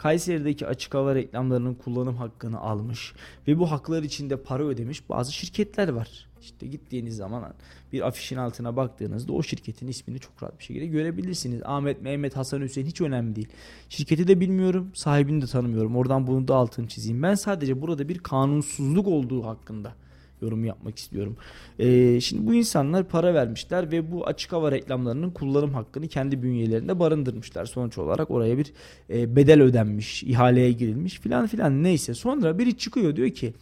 [0.00, 3.12] Kayseri'deki açık hava reklamlarının kullanım hakkını almış
[3.48, 6.28] ve bu haklar için de para ödemiş bazı şirketler var.
[6.40, 7.54] İşte gittiğiniz zaman
[7.92, 11.62] bir afişin altına baktığınızda o şirketin ismini çok rahat bir şekilde görebilirsiniz.
[11.64, 13.48] Ahmet, Mehmet, Hasan, Hüseyin hiç önemli değil.
[13.88, 15.96] Şirketi de bilmiyorum, sahibini de tanımıyorum.
[15.96, 17.22] Oradan bunu da altını çizeyim.
[17.22, 19.94] Ben sadece burada bir kanunsuzluk olduğu hakkında
[20.42, 21.36] yorum yapmak istiyorum.
[21.78, 26.98] Ee, şimdi bu insanlar para vermişler ve bu açık hava reklamlarının kullanım hakkını kendi bünyelerinde
[26.98, 27.66] barındırmışlar.
[27.66, 28.72] Sonuç olarak oraya bir
[29.10, 32.14] e, bedel ödenmiş, ihaleye girilmiş filan filan neyse.
[32.14, 33.54] Sonra biri çıkıyor diyor ki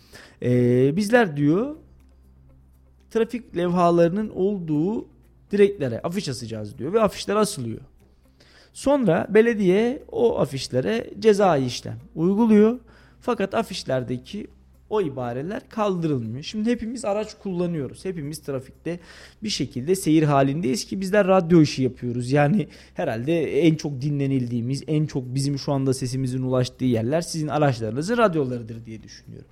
[0.43, 1.77] e, bizler diyor
[3.11, 5.07] trafik levhalarının olduğu
[5.51, 7.81] direklere afiş asacağız diyor ve afişler asılıyor.
[8.73, 12.79] Sonra belediye o afişlere cezai işlem uyguluyor.
[13.21, 14.47] Fakat afişlerdeki
[14.91, 16.43] O ibareler kaldırılmıyor.
[16.43, 18.05] Şimdi hepimiz araç kullanıyoruz.
[18.05, 19.01] Hepimiz trafikte
[19.43, 22.33] bir şekilde seyir halindeyiz ki bizler radyo işi yapıyoruz.
[22.33, 28.17] Yani herhalde en çok dinlenildiğimiz, en çok bizim şu anda sesimizin ulaştığı yerler sizin araçlarınızın
[28.17, 29.49] radyolarıdır diye düşünüyorum.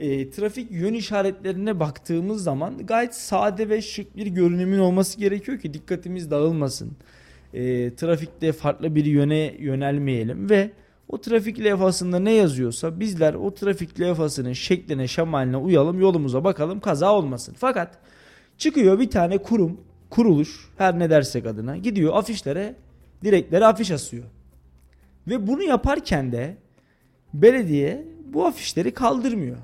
[0.00, 5.74] E, trafik yön işaretlerine baktığımız zaman gayet sade ve şık bir görünümün olması gerekiyor ki
[5.74, 6.92] dikkatimiz dağılmasın.
[7.54, 10.70] E, trafikte farklı bir yöne yönelmeyelim ve
[11.08, 17.12] o trafik levhasında ne yazıyorsa bizler o trafik levhasının şekline şemaline uyalım yolumuza bakalım kaza
[17.12, 17.54] olmasın.
[17.58, 17.98] Fakat
[18.58, 22.74] çıkıyor bir tane kurum kuruluş her ne dersek adına gidiyor afişlere
[23.24, 24.24] direklere afiş asıyor.
[25.28, 26.56] Ve bunu yaparken de
[27.34, 29.56] belediye bu afişleri kaldırmıyor.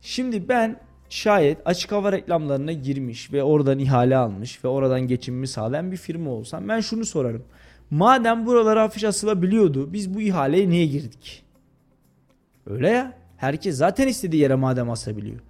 [0.00, 5.92] Şimdi ben şayet açık hava reklamlarına girmiş ve oradan ihale almış ve oradan geçimimi sağlayan
[5.92, 7.44] bir firma olsam ben şunu sorarım.
[7.90, 11.44] Madem buralara afiş asılabiliyordu biz bu ihaleye niye girdik?
[12.66, 13.18] Öyle ya.
[13.36, 15.40] Herkes zaten istediği yere madem asabiliyor.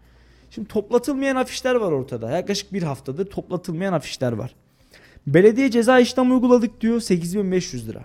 [0.51, 2.31] Şimdi toplatılmayan afişler var ortada.
[2.31, 4.55] Yaklaşık bir haftadır toplatılmayan afişler var.
[5.27, 8.05] Belediye ceza işlem uyguladık diyor 8500 lira.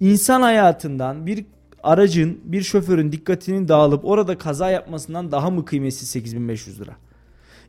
[0.00, 1.44] İnsan hayatından bir
[1.82, 6.96] aracın bir şoförün dikkatinin dağılıp orada kaza yapmasından daha mı kıymetsiz 8500 lira?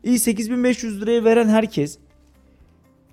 [0.04, 1.98] İyi 8500 liraya veren herkes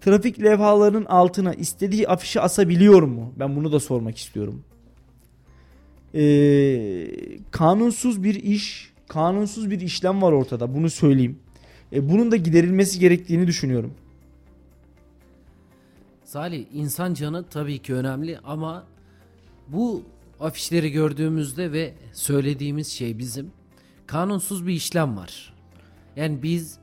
[0.05, 3.33] trafik levhalarının altına istediği afişi asabiliyor mu?
[3.39, 4.63] Ben bunu da sormak istiyorum.
[6.15, 7.07] Ee,
[7.51, 10.75] kanunsuz bir iş, kanunsuz bir işlem var ortada.
[10.75, 11.39] Bunu söyleyeyim.
[11.93, 13.93] Ee, bunun da giderilmesi gerektiğini düşünüyorum.
[16.25, 18.83] Salih insan canı tabii ki önemli ama
[19.67, 20.03] bu
[20.39, 23.51] afişleri gördüğümüzde ve söylediğimiz şey bizim
[24.07, 25.53] kanunsuz bir işlem var.
[26.15, 26.77] Yani biz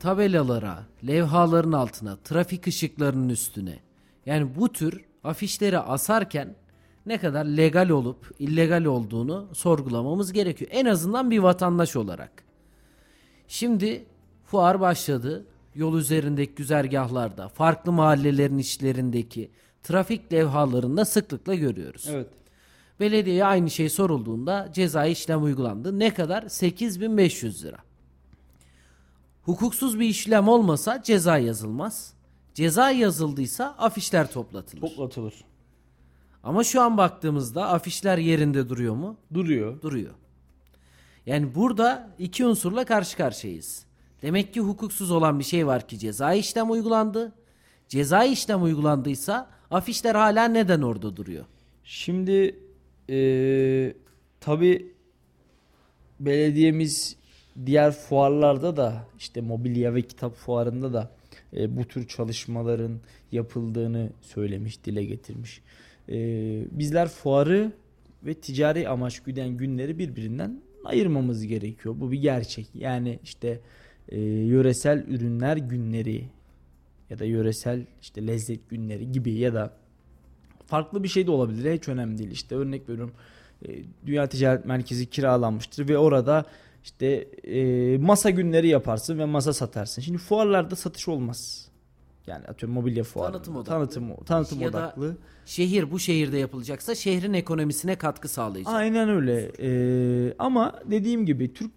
[0.00, 3.78] tabelalara, levhaların altına, trafik ışıklarının üstüne
[4.26, 6.54] yani bu tür afişleri asarken
[7.06, 10.70] ne kadar legal olup illegal olduğunu sorgulamamız gerekiyor.
[10.74, 12.44] En azından bir vatandaş olarak.
[13.48, 14.04] Şimdi
[14.44, 15.46] fuar başladı.
[15.74, 19.50] Yol üzerindeki güzergahlarda, farklı mahallelerin içlerindeki
[19.82, 22.08] trafik levhalarında sıklıkla görüyoruz.
[22.10, 22.26] Evet.
[23.00, 25.98] Belediyeye aynı şey sorulduğunda cezai işlem uygulandı.
[25.98, 26.48] Ne kadar?
[26.48, 27.78] 8500 lira.
[29.46, 32.14] Hukuksuz bir işlem olmasa ceza yazılmaz.
[32.54, 34.80] Ceza yazıldıysa afişler toplatılır.
[34.80, 35.34] Toplatılır.
[36.42, 39.16] Ama şu an baktığımızda afişler yerinde duruyor mu?
[39.34, 39.82] Duruyor.
[39.82, 40.14] Duruyor.
[41.26, 43.84] Yani burada iki unsurla karşı karşıyayız.
[44.22, 47.32] Demek ki hukuksuz olan bir şey var ki cezai işlem uygulandı.
[47.88, 51.44] Cezai işlem uygulandıysa afişler hala neden orada duruyor?
[51.84, 52.60] Şimdi
[53.08, 53.96] eee
[54.40, 54.94] tabi
[56.20, 57.16] belediyemiz
[57.66, 61.10] diğer fuarlarda da işte mobilya ve kitap fuarında da
[61.56, 63.00] e, bu tür çalışmaların
[63.32, 65.60] yapıldığını söylemiş, dile getirmiş.
[66.08, 66.16] E,
[66.70, 67.72] bizler fuarı
[68.22, 71.94] ve ticari amaç güden günleri birbirinden ayırmamız gerekiyor.
[71.98, 72.66] Bu bir gerçek.
[72.74, 73.60] Yani işte
[74.08, 76.24] e, yöresel ürünler günleri
[77.10, 79.72] ya da yöresel işte lezzet günleri gibi ya da
[80.66, 81.72] farklı bir şey de olabilir.
[81.72, 82.30] Hiç önemli değil.
[82.30, 83.12] İşte örnek veriyorum.
[83.68, 83.68] e,
[84.06, 86.44] Dünya Ticaret Merkezi kiralanmıştır ve orada
[86.86, 87.06] işte
[87.44, 90.02] e, masa günleri yaparsın ve masa satarsın.
[90.02, 91.68] Şimdi fuarlarda satış olmaz.
[92.26, 93.32] Yani atıyorum mobilya fuarı.
[93.32, 93.70] Tanıtım odaklı.
[93.70, 95.16] Tanıtım, tanıtım Ya da odaklı.
[95.46, 98.74] Şehir bu şehirde yapılacaksa şehrin ekonomisine katkı sağlayacak.
[98.74, 99.52] Aynen öyle.
[99.60, 101.72] Ee, ama dediğim gibi Türk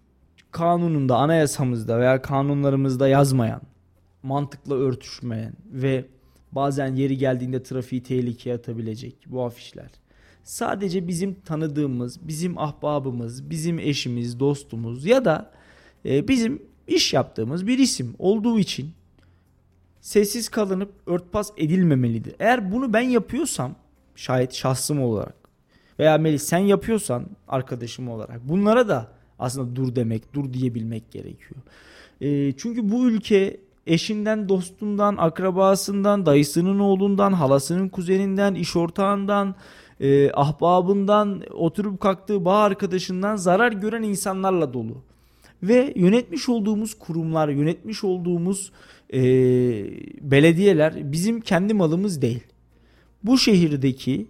[0.51, 3.61] kanununda, anayasamızda veya kanunlarımızda yazmayan,
[4.23, 6.05] mantıkla örtüşmeyen ve
[6.51, 9.89] bazen yeri geldiğinde trafiği tehlikeye atabilecek bu afişler.
[10.49, 15.51] Sadece bizim tanıdığımız, bizim ahbabımız, bizim eşimiz, dostumuz ya da
[16.05, 18.91] e, bizim iş yaptığımız bir isim olduğu için
[20.01, 22.35] sessiz kalınıp örtbas edilmemelidir.
[22.39, 23.75] Eğer bunu ben yapıyorsam
[24.15, 25.35] şayet şahsım olarak
[25.99, 31.61] veya Melih sen yapıyorsan arkadaşım olarak bunlara da aslında dur demek, dur diyebilmek gerekiyor.
[32.21, 39.55] E, çünkü bu ülke eşinden, dostundan, akrabasından, dayısının oğlundan, halasının kuzeninden, iş ortağından,
[39.99, 45.03] e, ahbabından, oturup kalktığı bağ arkadaşından zarar gören insanlarla dolu.
[45.63, 48.71] Ve yönetmiş olduğumuz kurumlar, yönetmiş olduğumuz
[49.13, 49.21] e,
[50.21, 52.43] belediyeler bizim kendi malımız değil.
[53.23, 54.27] Bu şehirdeki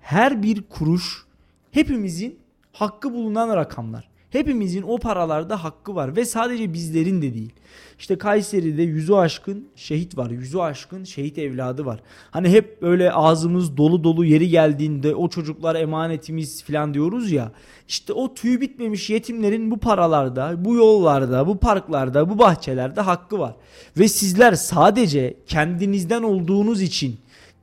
[0.00, 1.24] her bir kuruş
[1.70, 2.38] hepimizin
[2.72, 4.08] hakkı bulunan rakamlar.
[4.38, 7.52] Hepimizin o paralarda hakkı var ve sadece bizlerin de değil.
[7.98, 10.30] İşte Kayseri'de yüzü aşkın şehit var.
[10.30, 12.00] Yüzü aşkın şehit evladı var.
[12.30, 17.52] Hani hep böyle ağzımız dolu dolu yeri geldiğinde o çocuklar emanetimiz falan diyoruz ya.
[17.88, 23.54] İşte o tüy bitmemiş yetimlerin bu paralarda, bu yollarda, bu parklarda, bu bahçelerde hakkı var.
[23.98, 27.16] Ve sizler sadece kendinizden olduğunuz için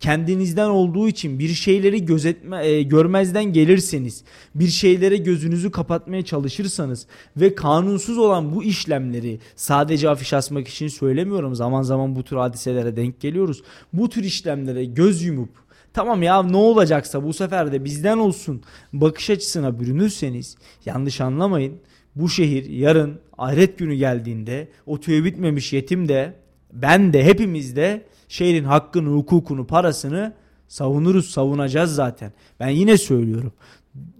[0.03, 4.23] kendinizden olduğu için bir şeyleri gözetme e, görmezden gelirseniz,
[4.55, 11.55] bir şeylere gözünüzü kapatmaya çalışırsanız ve kanunsuz olan bu işlemleri sadece afiş asmak için söylemiyorum.
[11.55, 13.63] Zaman zaman bu tür hadiselere denk geliyoruz.
[13.93, 15.49] Bu tür işlemlere göz yumup
[15.93, 18.63] tamam ya ne olacaksa bu sefer de bizden olsun
[18.93, 21.73] bakış açısına bürünürseniz yanlış anlamayın.
[22.15, 26.33] Bu şehir yarın ahiret günü geldiğinde o tüye bitmemiş yetim de
[26.73, 30.33] ben de hepimiz de şehrin hakkını, hukukunu, parasını
[30.67, 32.33] savunuruz, savunacağız zaten.
[32.59, 33.53] Ben yine söylüyorum.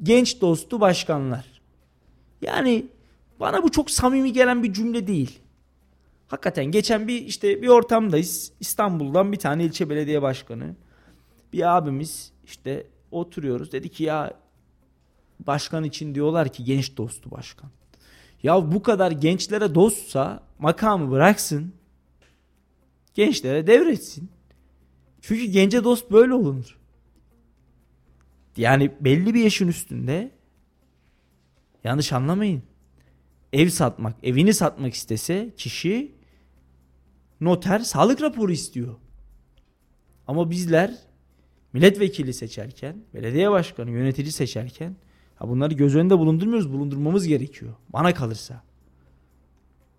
[0.04, 1.46] Genç dostu başkanlar.
[2.42, 2.86] Yani
[3.40, 5.40] bana bu çok samimi gelen bir cümle değil.
[6.28, 8.52] Hakikaten geçen bir işte bir ortamdayız.
[8.60, 10.76] İstanbul'dan bir tane ilçe belediye başkanı.
[11.54, 13.72] Bir abimiz işte oturuyoruz.
[13.72, 14.34] Dedi ki ya
[15.40, 17.70] başkan için diyorlar ki genç dostu başkan.
[18.44, 21.74] Ya bu kadar gençlere dostsa makamı bıraksın.
[23.14, 24.30] Gençlere devretsin.
[25.22, 26.78] Çünkü gence dost böyle olunur.
[28.58, 30.32] Yani belli bir yaşın üstünde
[31.84, 32.64] yanlış anlamayın.
[33.54, 36.12] Ev satmak, evini satmak istese kişi
[37.42, 38.96] noter sağlık raporu istiyor.
[40.28, 40.98] Ama bizler
[41.74, 44.96] milletvekili seçerken, belediye başkanı, yönetici seçerken
[45.36, 47.74] ha bunları göz önünde bulundurmuyoruz, bulundurmamız gerekiyor.
[47.90, 48.64] Bana kalırsa.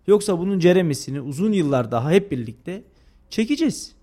[0.07, 2.83] Yoksa bunun ceremesini uzun yıllar daha hep birlikte
[3.29, 3.95] çekeceğiz.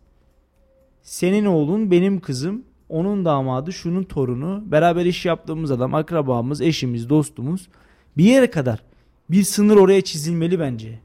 [1.02, 7.68] Senin oğlun, benim kızım, onun damadı, şunun torunu, beraber iş yaptığımız adam, akrabamız, eşimiz, dostumuz
[8.16, 8.82] bir yere kadar
[9.30, 11.00] bir sınır oraya çizilmeli bence.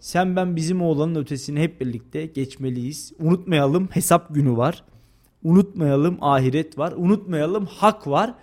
[0.00, 3.12] Sen ben bizim oğlanın ötesini hep birlikte geçmeliyiz.
[3.18, 4.84] Unutmayalım hesap günü var.
[5.42, 6.94] Unutmayalım ahiret var.
[6.96, 8.34] Unutmayalım hak var.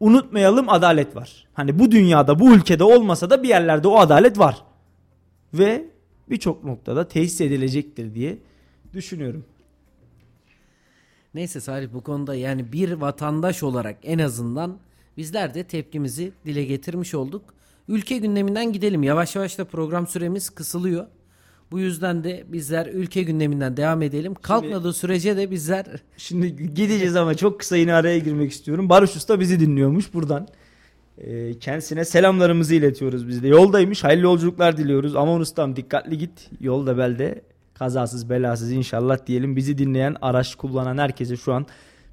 [0.00, 1.46] Unutmayalım adalet var.
[1.52, 4.64] Hani bu dünyada bu ülkede olmasa da bir yerlerde o adalet var.
[5.54, 5.90] Ve
[6.30, 8.38] birçok noktada tesis edilecektir diye
[8.92, 9.44] düşünüyorum.
[11.34, 14.78] Neyse Salih bu konuda yani bir vatandaş olarak en azından
[15.16, 17.42] bizler de tepkimizi dile getirmiş olduk.
[17.88, 19.02] Ülke gündeminden gidelim.
[19.02, 21.06] Yavaş yavaş da program süremiz kısılıyor.
[21.70, 24.34] Bu yüzden de bizler ülke gündeminden devam edelim.
[24.34, 25.86] Kalkmadığı sürece de bizler
[26.16, 28.88] Şimdi gideceğiz ama çok kısa yine araya girmek istiyorum.
[28.88, 30.48] Barış Usta bizi dinliyormuş buradan.
[31.20, 33.48] Ee, kendisine selamlarımızı iletiyoruz biz de.
[33.48, 34.04] Yoldaymış.
[34.04, 35.16] Hayırlı yolculuklar diliyoruz.
[35.16, 36.50] Aman ustam dikkatli git.
[36.60, 37.42] Yolda belde
[37.74, 39.56] kazasız belasız inşallah diyelim.
[39.56, 41.66] Bizi dinleyen araç kullanan herkese şu an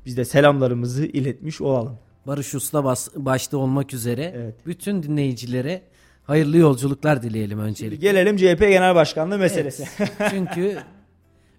[0.06, 1.98] biz de selamlarımızı iletmiş olalım.
[2.28, 4.56] Barış Usta bas, başta olmak üzere Evet.
[4.66, 5.82] bütün dinleyicilere
[6.24, 7.96] hayırlı yolculuklar dileyelim öncelikle.
[7.96, 9.88] Gelelim CHP Genel Başkanlığı meselesi.
[10.30, 10.78] Çünkü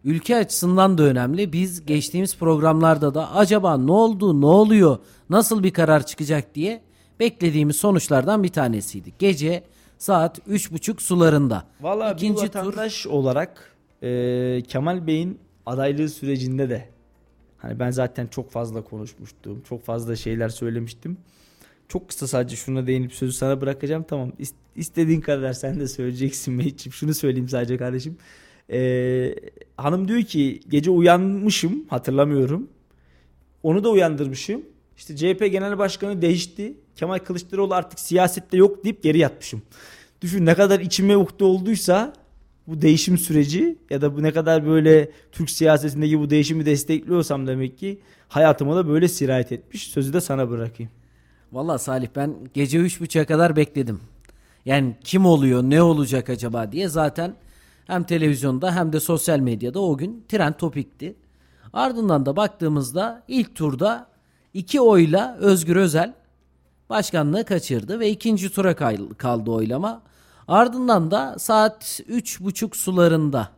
[0.05, 1.53] ülke açısından da önemli.
[1.53, 4.99] Biz geçtiğimiz programlarda da acaba ne oldu, ne oluyor,
[5.31, 6.86] nasıl bir karar çıkacak diye
[7.21, 9.13] beklediğimiz sonuçlardan bir tanesiydi.
[9.19, 9.63] Gece
[9.99, 11.65] saat 3.30 sularında.
[11.81, 16.89] Valla bir İkinci tur vatandaş olarak e, Kemal Bey'in adaylığı sürecinde de
[17.59, 19.63] hani ben zaten çok fazla konuşmuştum.
[19.69, 21.17] Çok fazla şeyler söylemiştim.
[21.89, 24.05] Çok kısa sadece şuna değinip sözü sana bırakacağım.
[24.09, 26.93] Tamam is- istediğin kadar sen de söyleyeceksin Mehmetciğim.
[26.93, 28.17] Şunu söyleyeyim sadece kardeşim.
[28.73, 29.35] E,
[29.77, 32.69] hanım diyor ki gece uyanmışım hatırlamıyorum.
[33.63, 34.63] Onu da uyandırmışım.
[34.97, 36.75] İşte CHP Genel Başkanı değişti.
[36.97, 39.63] Kemal Kılıçdaroğlu artık siyasette yok deyip geri yatmışım.
[40.21, 42.13] Düşün ne kadar içime ukde olduysa
[42.67, 47.79] bu değişim süreci ya da bu ne kadar böyle Türk siyasetindeki bu değişimi destekliyorsam demek
[47.79, 49.87] ki hayatıma da böyle sirayet etmiş.
[49.87, 50.93] Sözü de sana bırakayım.
[51.53, 54.01] Valla Salih ben gece 3.30'a kadar bekledim.
[54.65, 57.35] Yani kim oluyor, ne olacak acaba diye zaten
[57.87, 61.17] hem televizyonda hem de sosyal medyada o gün trend topikti.
[61.73, 64.09] Ardından da baktığımızda ilk turda
[64.57, 66.15] iki oyla Özgür Özel
[66.91, 68.77] başkanlığı kaçırdı ve ikinci tura
[69.19, 70.03] kaldı oylama.
[70.49, 73.49] Ardından da saat 3.30 sularında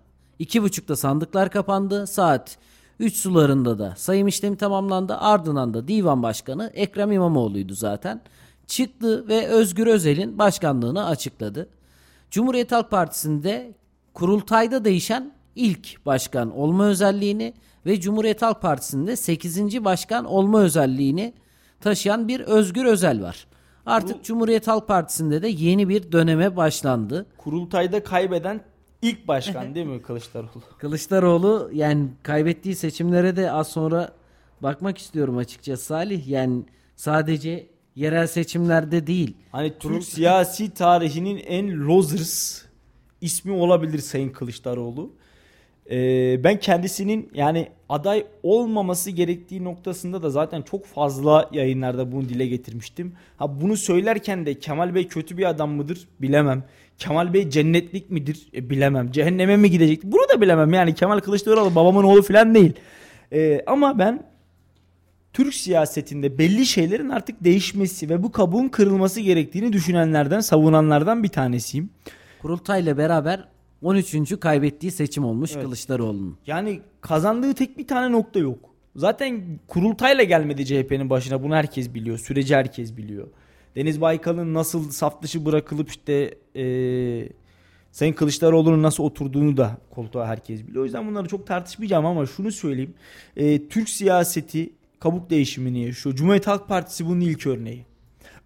[0.40, 2.06] 2.30'da sandıklar kapandı.
[2.06, 2.58] Saat
[2.98, 5.16] 3 sularında da sayım işlemi tamamlandı.
[5.16, 8.20] Ardından da divan başkanı Ekrem İmamoğlu'ydu zaten.
[8.66, 11.68] Çıktı ve Özgür Özel'in başkanlığını açıkladı.
[12.30, 13.74] Cumhuriyet Halk Partisi'nde
[14.14, 17.54] kurultayda değişen ilk başkan olma özelliğini
[17.86, 19.84] ve Cumhuriyet Halk Partisi'nde 8.
[19.84, 21.34] başkan olma özelliğini
[21.80, 23.46] taşıyan bir Özgür Özel var.
[23.86, 27.26] Artık Cumhuriyet Halk Partisi'nde de yeni bir döneme başlandı.
[27.38, 28.60] Kurultayda kaybeden
[29.02, 30.62] ilk başkan değil mi Kılıçdaroğlu?
[30.78, 34.12] Kılıçdaroğlu yani kaybettiği seçimlere de az sonra
[34.62, 36.28] bakmak istiyorum açıkçası Salih.
[36.28, 36.62] Yani
[36.96, 39.36] sadece yerel seçimlerde değil.
[39.52, 42.62] Hani Türk siyasi tarihinin en losers
[43.20, 45.12] ismi olabilir Sayın Kılıçdaroğlu.
[45.90, 52.46] Ee, ben kendisinin yani aday olmaması gerektiği noktasında da zaten çok fazla yayınlarda bunu dile
[52.46, 53.12] getirmiştim.
[53.36, 56.64] Ha bunu söylerken de Kemal Bey kötü bir adam mıdır bilemem.
[56.98, 59.10] Kemal Bey cennetlik midir e, bilemem.
[59.10, 60.72] Cehenneme mi gidecek bunu da bilemem.
[60.72, 62.72] Yani Kemal Kılıçdaroğlu babamın oğlu falan değil.
[63.32, 64.22] Ee, ama ben
[65.32, 71.90] Türk siyasetinde belli şeylerin artık değişmesi ve bu kabuğun kırılması gerektiğini düşünenlerden, savunanlardan bir tanesiyim.
[72.42, 73.48] Kurultayla beraber
[73.82, 74.40] 13.
[74.40, 75.64] kaybettiği seçim olmuş Evet.
[75.64, 76.36] Kılıçdaroğlu'nun.
[76.46, 78.58] Yani kazandığı tek bir tane nokta yok.
[78.96, 81.42] Zaten kurultayla gelmedi CHP'nin başına.
[81.42, 82.18] Bunu herkes biliyor.
[82.18, 83.28] Süreci herkes biliyor.
[83.76, 87.28] Deniz Baykal'ın nasıl saf dışı bırakılıp işte eee
[87.92, 90.82] Sayın Kılıçdaroğlu'nun nasıl oturduğunu da koltuğa herkes biliyor.
[90.82, 92.94] O yüzden bunları çok tartışmayacağım ama şunu söyleyeyim.
[93.36, 96.14] Eee, Türk siyaseti kabuk değişimini yaşıyor.
[96.16, 97.84] Cumhuriyet Halk Partisi bunun ilk örneği.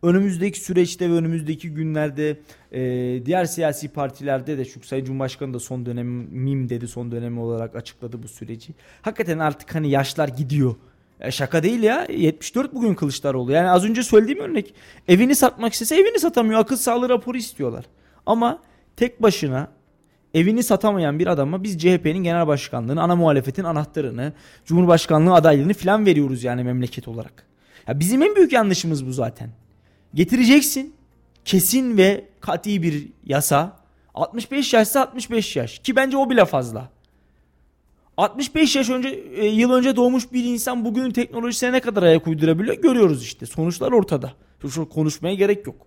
[0.02, 2.40] Önümüzdeki süreçte ve önümüzdeki günlerde
[2.72, 2.80] e,
[3.26, 8.22] diğer siyasi partilerde de şu Sayın Cumhurbaşkanı da son dönemim dedi son dönemi olarak açıkladı
[8.22, 8.74] bu süreci.
[9.02, 10.74] Hakikaten artık hani yaşlar gidiyor.
[11.20, 13.52] Ya şaka değil ya 74 bugün Kılıçdaroğlu.
[13.52, 14.74] Yani az önce söylediğim örnek
[15.08, 16.60] evini satmak istese evini satamıyor.
[16.60, 17.84] Akıl sağlığı raporu istiyorlar.
[18.26, 18.58] Ama
[18.96, 19.68] tek başına
[20.34, 24.32] evini satamayan bir adama biz CHP'nin genel başkanlığını, ana muhalefetin anahtarını,
[24.64, 27.46] cumhurbaşkanlığı adaylığını filan veriyoruz yani memleket olarak.
[27.88, 29.50] Ya bizim en büyük yanlışımız bu zaten.
[30.14, 30.94] Getireceksin
[31.44, 33.82] kesin ve kat'i bir yasa.
[34.14, 36.90] 65 yaşsa 65 yaş ki bence o bile fazla.
[38.16, 42.76] 65 yaş önce e, yıl önce doğmuş bir insan bugünün teknolojisine ne kadar ayak uydurabiliyor
[42.76, 43.46] görüyoruz işte.
[43.46, 44.32] Sonuçlar ortada.
[44.68, 45.86] Şu, konuşmaya gerek yok.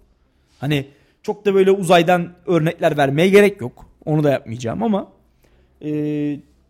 [0.59, 0.87] Hani
[1.23, 3.85] çok da böyle uzaydan örnekler vermeye gerek yok.
[4.05, 5.11] Onu da yapmayacağım ama
[5.81, 5.89] e,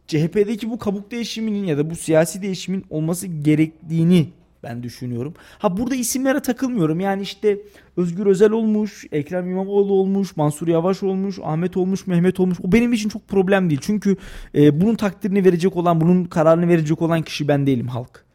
[0.08, 4.30] CHP'deki bu kabuk değişiminin ya da bu siyasi değişimin olması gerektiğini
[4.66, 5.34] ben düşünüyorum.
[5.60, 7.00] Ha burada isimlere takılmıyorum.
[7.00, 7.60] Yani işte
[7.98, 12.58] Özgür Özel olmuş, Ekrem İmamoğlu olmuş, Mansur Yavaş olmuş, Ahmet olmuş, Mehmet olmuş.
[12.64, 13.82] O benim için çok problem değil.
[13.84, 14.18] Çünkü
[14.56, 18.26] e, bunun takdirini verecek olan, bunun kararını verecek olan kişi ben değilim halk.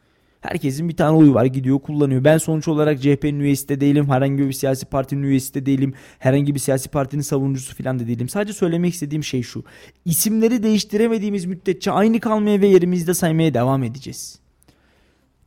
[0.41, 2.23] Herkesin bir tane oyu var gidiyor kullanıyor.
[2.23, 4.07] Ben sonuç olarak CHP'nin üyesi de değilim.
[4.09, 5.93] Herhangi bir siyasi partinin üyesi de değilim.
[6.19, 8.29] Herhangi bir siyasi partinin savunucusu falan da değilim.
[8.29, 9.63] Sadece söylemek istediğim şey şu.
[10.05, 14.40] İsimleri değiştiremediğimiz müddetçe aynı kalmaya ve yerimizde saymaya devam edeceğiz.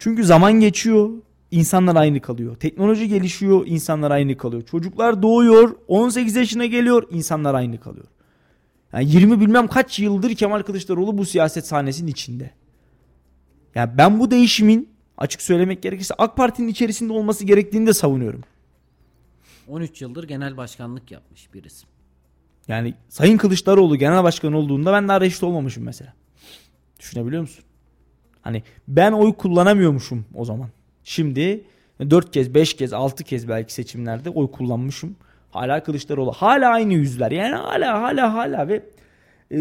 [0.05, 1.11] Çünkü zaman geçiyor,
[1.51, 2.57] insanlar aynı kalıyor.
[2.57, 4.63] Teknoloji gelişiyor, insanlar aynı kalıyor.
[4.63, 8.07] Çocuklar doğuyor, 18 yaşına geliyor, insanlar aynı kalıyor.
[8.93, 12.51] Yani 20 bilmem kaç yıldır Kemal Kılıçdaroğlu bu siyaset sahnesinin içinde.
[13.75, 14.89] Yani ben bu değişimin
[15.19, 18.41] açık söylemek gerekirse AK Parti'nin içerisinde olması gerektiğini de savunuyorum.
[19.69, 21.89] 13 yıldır genel başkanlık yapmış bir isim.
[22.69, 26.15] Yani Sayın Kılıçdaroğlu genel başkan olduğunda ben daha reşit olmamışım mesela.
[26.99, 27.65] Düşünebiliyor musun?
[28.45, 30.69] Hani ben oy kullanamıyormuşum o zaman.
[31.05, 31.65] Şimdi
[32.01, 35.17] 4 kez, 5 kez, 6 kez belki seçimlerde oy kullanmışım.
[35.51, 36.33] Hala Kılıçdaroğlu.
[36.33, 37.31] Hala aynı yüzler.
[37.31, 38.83] Yani hala hala hala ve
[39.53, 39.59] e,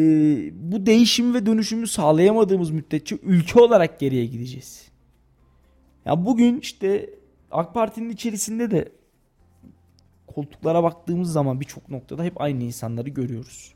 [0.72, 4.88] bu değişimi ve dönüşümü sağlayamadığımız müddetçe ülke olarak geriye gideceğiz.
[6.06, 7.10] Ya bugün işte
[7.52, 8.90] AK Parti'nin içerisinde de
[10.28, 13.74] koltuklara baktığımız zaman birçok noktada hep aynı insanları görüyoruz.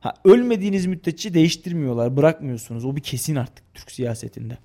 [0.00, 2.84] Ha, ölmediğiniz müddetçe değiştirmiyorlar, bırakmıyorsunuz.
[2.84, 4.58] O bir kesin artık Türk siyasetinde.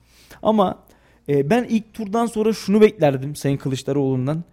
[0.44, 0.84] Ama
[1.30, 4.44] e, ben ilk turdan sonra şunu beklerdim Sayın Kılıçdaroğlu'ndan.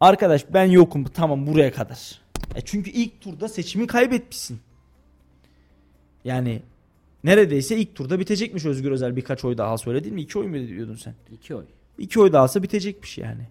[0.00, 2.20] Arkadaş ben yokum tamam buraya kadar.
[2.54, 4.60] E çünkü ilk turda seçimi kaybetmişsin.
[6.24, 6.62] Yani
[7.24, 10.22] neredeyse ilk turda bitecekmiş Özgür Özel birkaç oy daha söyledin mi?
[10.22, 11.14] İki oy mu diyordun sen?
[11.32, 11.64] 2 oy.
[11.98, 13.48] İki oy daha alsa bitecekmiş yani.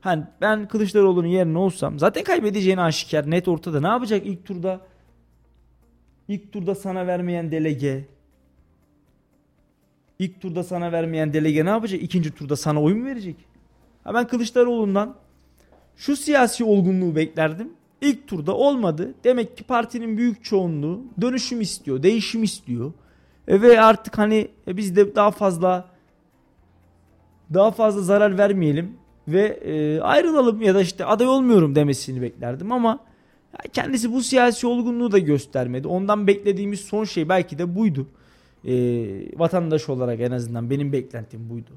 [0.00, 3.80] Hani ben Kılıçdaroğlu'nun yerine olsam zaten kaybedeceğini aşikar net ortada.
[3.80, 4.80] Ne yapacak ilk turda?
[6.32, 8.04] İlk turda sana vermeyen delege.
[10.18, 12.02] İlk turda sana vermeyen delege ne yapacak?
[12.02, 13.36] İkinci turda sana oy mu verecek?
[14.04, 15.14] Ha ben Kılıçdaroğlu'ndan
[15.96, 17.72] şu siyasi olgunluğu beklerdim.
[18.00, 19.14] İlk turda olmadı.
[19.24, 22.92] Demek ki partinin büyük çoğunluğu dönüşüm istiyor, değişim istiyor.
[23.48, 25.88] E ve artık hani e biz de daha fazla
[27.54, 28.96] daha fazla zarar vermeyelim
[29.28, 33.11] ve e, ayrılalım ya da işte aday olmuyorum demesini beklerdim ama
[33.72, 35.88] kendisi bu siyasi olgunluğu da göstermedi.
[35.88, 38.06] Ondan beklediğimiz son şey belki de buydu.
[38.64, 38.74] E,
[39.38, 41.70] vatandaş olarak en azından benim beklentim buydu.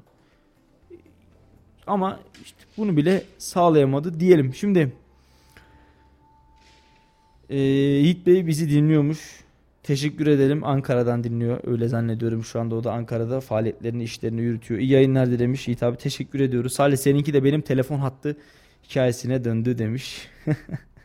[1.86, 4.54] Ama işte bunu bile sağlayamadı diyelim.
[4.54, 4.92] Şimdi
[7.50, 9.46] e, Yiğit Bey bizi dinliyormuş.
[9.82, 10.64] Teşekkür edelim.
[10.64, 11.60] Ankara'dan dinliyor.
[11.66, 14.80] Öyle zannediyorum şu anda o da Ankara'da faaliyetlerini, işlerini yürütüyor.
[14.80, 15.68] İyi yayınlar dilemiş.
[15.68, 16.72] Yiğit abi teşekkür ediyoruz.
[16.72, 18.36] Salih seninki de benim telefon hattı
[18.88, 20.28] hikayesine döndü demiş.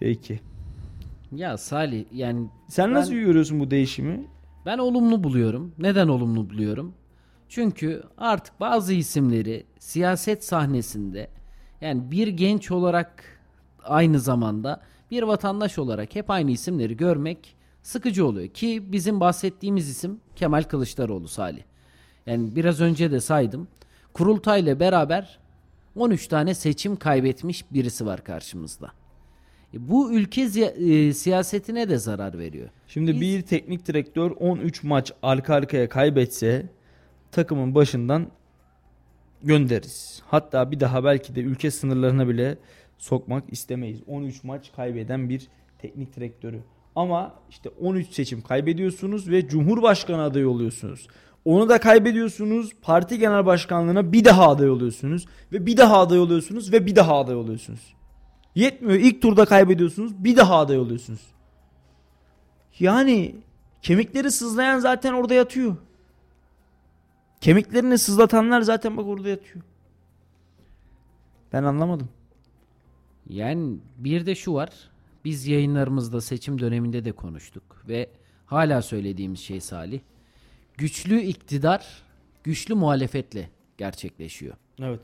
[0.00, 0.40] Peki.
[1.32, 4.26] Ya Salih yani Sen nasıl Ben- görüyorsun bu değişimi?
[4.66, 5.74] Ben olumlu buluyorum.
[5.78, 6.94] Neden olumlu buluyorum?
[7.48, 11.30] Çünkü artık bazı isimleri siyaset sahnesinde
[11.80, 13.24] yani bir genç olarak
[13.84, 14.80] aynı zamanda
[15.10, 21.28] bir vatandaş olarak hep aynı isimleri görmek sıkıcı oluyor ki bizim bahsettiğimiz isim Kemal Kılıçdaroğlu
[21.28, 21.62] Salih.
[22.26, 23.68] Yani biraz önce de saydım.
[24.12, 25.38] Kurultayla beraber
[25.96, 28.90] 13 tane seçim kaybetmiş birisi var karşımızda.
[29.74, 32.68] E, bu ülke e, siyasetine de zarar veriyor.
[32.88, 33.20] Şimdi Biz...
[33.20, 36.66] bir teknik direktör 13 maç arka arkaya kaybetse
[37.32, 38.26] takımın başından
[39.42, 40.22] göndeririz.
[40.26, 42.58] Hatta bir daha belki de ülke sınırlarına bile
[42.98, 44.00] sokmak istemeyiz.
[44.06, 45.48] 13 maç kaybeden bir
[45.78, 46.60] teknik direktörü.
[46.96, 51.08] Ama işte 13 seçim kaybediyorsunuz ve Cumhurbaşkanı adayı oluyorsunuz.
[51.44, 52.72] Onu da kaybediyorsunuz.
[52.82, 55.26] Parti genel başkanlığına bir daha aday oluyorsunuz.
[55.52, 57.97] Ve bir daha aday oluyorsunuz ve bir daha aday oluyorsunuz.
[58.54, 59.00] Yetmiyor.
[59.00, 60.24] İlk turda kaybediyorsunuz.
[60.24, 61.20] Bir daha aday oluyorsunuz.
[62.78, 63.36] Yani
[63.82, 65.76] kemikleri sızlayan zaten orada yatıyor.
[67.40, 69.64] Kemiklerini sızlatanlar zaten bak orada yatıyor.
[71.52, 72.08] Ben anlamadım.
[73.28, 74.70] Yani bir de şu var.
[75.24, 78.10] Biz yayınlarımızda seçim döneminde de konuştuk ve
[78.46, 80.00] hala söylediğimiz şey Salih.
[80.76, 82.02] Güçlü iktidar
[82.44, 84.54] güçlü muhalefetle gerçekleşiyor.
[84.80, 85.00] Evet.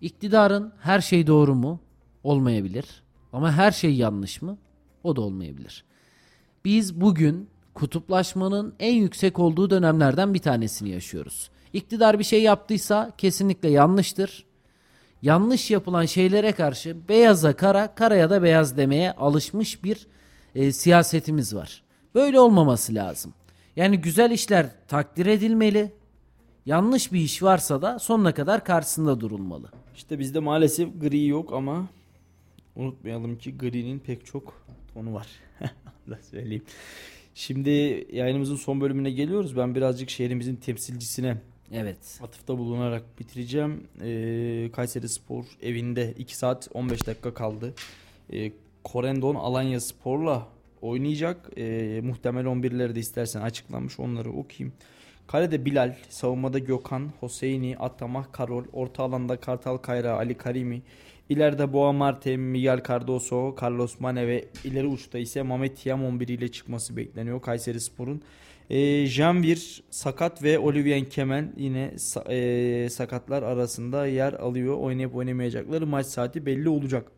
[0.00, 1.80] İktidarın her şey doğru mu?
[2.24, 3.02] Olmayabilir.
[3.32, 4.58] Ama her şey yanlış mı?
[5.04, 5.84] O da olmayabilir.
[6.64, 11.50] Biz bugün kutuplaşmanın en yüksek olduğu dönemlerden bir tanesini yaşıyoruz.
[11.72, 14.44] İktidar bir şey yaptıysa kesinlikle yanlıştır.
[15.22, 20.06] Yanlış yapılan şeylere karşı beyaza kara, karaya da beyaz demeye alışmış bir
[20.54, 21.82] e, siyasetimiz var.
[22.14, 23.34] Böyle olmaması lazım.
[23.76, 25.92] Yani güzel işler takdir edilmeli.
[26.66, 29.70] Yanlış bir iş varsa da sonuna kadar karşısında durulmalı.
[29.96, 31.86] İşte bizde maalesef gri yok ama
[32.78, 34.62] unutmayalım ki gri'nin pek çok
[34.94, 35.26] tonu var.
[36.08, 36.64] Allah söyleyeyim.
[37.34, 37.70] Şimdi
[38.12, 39.56] yayınımızın son bölümüne geliyoruz.
[39.56, 41.36] Ben birazcık şehrimizin temsilcisine
[41.72, 42.20] Evet.
[42.22, 43.88] Atıfta bulunarak bitireceğim.
[44.02, 47.74] Ee, Kayseri Spor evinde 2 saat 15 dakika kaldı.
[48.32, 48.52] Ee,
[48.84, 50.48] Korendon Alanya Spor'la
[50.82, 51.50] oynayacak.
[51.56, 54.72] Ee, muhtemel 11'leri de istersen açıklanmış onları okuyayım.
[55.26, 60.82] Kalede Bilal, savunmada Gökhan, Hoseyni, Atamah, Karol, orta alanda Kartal Kayra, Ali Karimi,
[61.28, 66.48] ileride Boğa Marte, Miguel Cardoso, Carlos Mane ve ileri uçta ise Mehmet Tiam 11 ile
[66.48, 68.22] çıkması bekleniyor Kayseri Spor'un.
[68.70, 71.94] E, Janvir sakat ve Olivien Kemen yine
[72.28, 74.78] e, sakatlar arasında yer alıyor.
[74.78, 77.12] Oynayıp oynamayacakları maç saati belli olacak.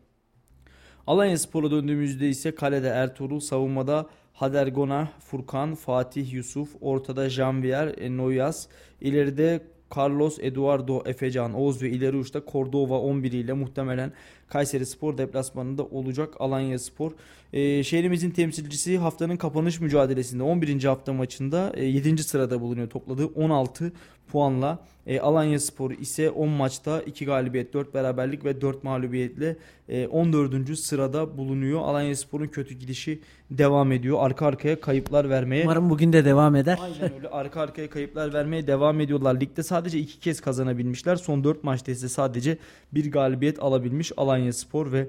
[1.07, 8.67] Alanya Spor'a döndüğümüzde ise kalede Ertuğrul, savunmada Hadergona, Furkan, Fatih Yusuf, ortada Janvier, e, Noyas,
[9.01, 9.61] ileride
[9.95, 14.13] Carlos Eduardo Efecan Oğuz ve ileri uçta Cordova 11 ile muhtemelen
[14.51, 17.11] Kayseri Spor deplasmanında olacak Alanya Spor.
[17.53, 20.83] Ee, şehrimizin temsilcisi haftanın kapanış mücadelesinde 11.
[20.83, 22.23] hafta maçında e, 7.
[22.23, 22.89] sırada bulunuyor.
[22.89, 23.93] Topladığı 16
[24.31, 24.79] puanla.
[25.07, 29.57] E, Alanya Spor ise 10 maçta 2 galibiyet, 4 beraberlik ve 4 mağlubiyetle
[29.89, 30.79] e, 14.
[30.79, 31.81] sırada bulunuyor.
[31.81, 33.19] Alanya Spor'un kötü gidişi
[33.51, 34.17] devam ediyor.
[34.21, 35.63] Arka arkaya kayıplar vermeye.
[35.63, 36.79] Umarım bugün de devam eder.
[36.81, 37.27] Aynen öyle.
[37.29, 39.41] Arka arkaya kayıplar vermeye devam ediyorlar.
[39.41, 41.15] Ligde sadece 2 kez kazanabilmişler.
[41.15, 42.57] Son 4 maçta ise sadece
[42.93, 45.07] bir galibiyet alabilmiş Alanya Spor ve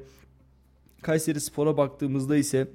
[1.03, 2.69] Kayseri Spor'a baktığımızda ise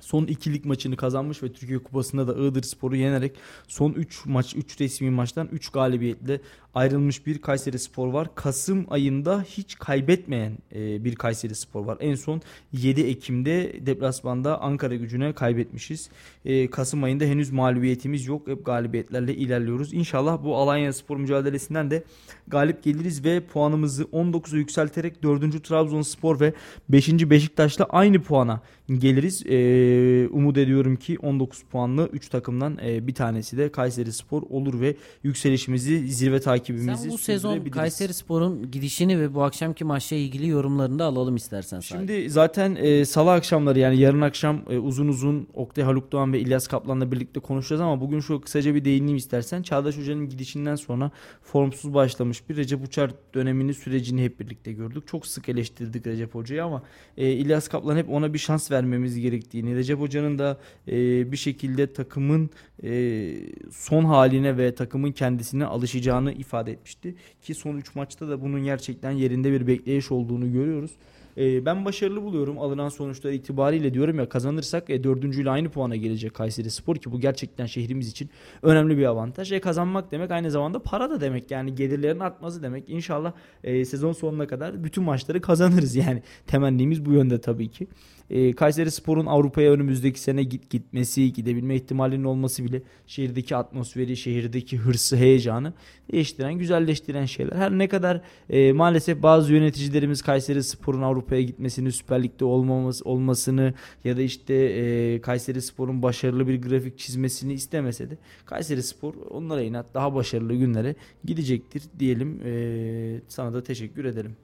[0.00, 3.36] son ikilik maçını kazanmış ve Türkiye Kupası'nda da Iğdır Spor'u yenerek
[3.68, 6.40] son 3 maç 3 resmi maçtan 3 galibiyetle
[6.76, 8.28] ayrılmış bir Kayseri Spor var.
[8.34, 11.98] Kasım ayında hiç kaybetmeyen e, bir Kayseri Spor var.
[12.00, 16.10] En son 7 Ekim'de deplasmanda Ankara gücüne kaybetmişiz.
[16.44, 18.48] E, Kasım ayında henüz mağlubiyetimiz yok.
[18.48, 19.94] Hep galibiyetlerle ilerliyoruz.
[19.94, 22.04] İnşallah bu Alanya Spor mücadelesinden de
[22.48, 25.64] galip geliriz ve puanımızı 19'a yükselterek 4.
[25.64, 26.52] Trabzonspor ve
[26.88, 27.08] 5.
[27.08, 28.60] Beşiktaş'la aynı puana
[28.98, 29.46] geliriz.
[29.46, 34.96] E, umut ediyorum ki 19 puanlı 3 takımdan bir tanesi de Kayseri Spor olur ve
[35.22, 40.98] yükselişimizi zirve takibimizi Sen bu sezon Kayseri Spor'un gidişini ve bu akşamki maçla ilgili yorumlarını
[40.98, 41.80] da alalım istersen.
[41.80, 42.28] Şimdi sadece.
[42.28, 46.66] zaten e, salı akşamları yani yarın akşam e, uzun uzun Oktay Haluk Doğan ve İlyas
[46.66, 49.62] Kaplan'la birlikte konuşacağız ama bugün şu kısaca bir değineyim istersen.
[49.62, 51.10] Çağdaş Hoca'nın gidişinden sonra
[51.42, 55.06] formsuz başlamış bir Recep Uçar dönemini sürecini hep birlikte gördük.
[55.06, 56.82] Çok sık eleştirdik Recep Hoca'yı ama
[57.16, 60.58] e, İlyas Kaplan hep ona bir şans vermemiz gerektiğini, Recep Hoca'nın da
[60.88, 60.92] e,
[61.32, 62.50] bir şekilde takımın
[62.82, 63.32] e,
[63.70, 67.14] son haline ve takımın kendisine alışacağını ifade etmişti.
[67.42, 70.90] Ki son 3 maçta da bunun gerçekten yerinde bir bekleyiş olduğunu görüyoruz.
[71.36, 76.34] E, ben başarılı buluyorum alınan sonuçlar itibariyle diyorum ya kazanırsak e, dördüncüyle aynı puana gelecek
[76.34, 78.30] Kayseri Spor ki bu gerçekten şehrimiz için
[78.62, 79.52] önemli bir avantaj.
[79.52, 82.84] E, kazanmak demek aynı zamanda para da demek yani gelirlerin artması demek.
[82.88, 83.32] İnşallah
[83.64, 87.86] e, sezon sonuna kadar bütün maçları kazanırız yani temennimiz bu yönde tabii ki.
[88.30, 94.76] E, Kayseri Spor'un Avrupa'ya önümüzdeki sene git gitmesi, gidebilme ihtimalinin olması bile şehirdeki atmosferi, şehirdeki
[94.78, 95.72] hırsı, heyecanı
[96.12, 97.56] değiştiren, güzelleştiren şeyler.
[97.56, 98.20] Her ne kadar
[98.50, 103.74] e, maalesef bazı yöneticilerimiz Kayseri Spor'un Avrupa'ya gitmesini, Süper Lig'de olmaması, olmasını
[104.04, 109.62] ya da işte e, Kayseri Spor'un başarılı bir grafik çizmesini istemese de Kayseri Spor onlara
[109.62, 112.40] inat daha başarılı günlere gidecektir diyelim.
[112.44, 114.36] E, sana da teşekkür edelim.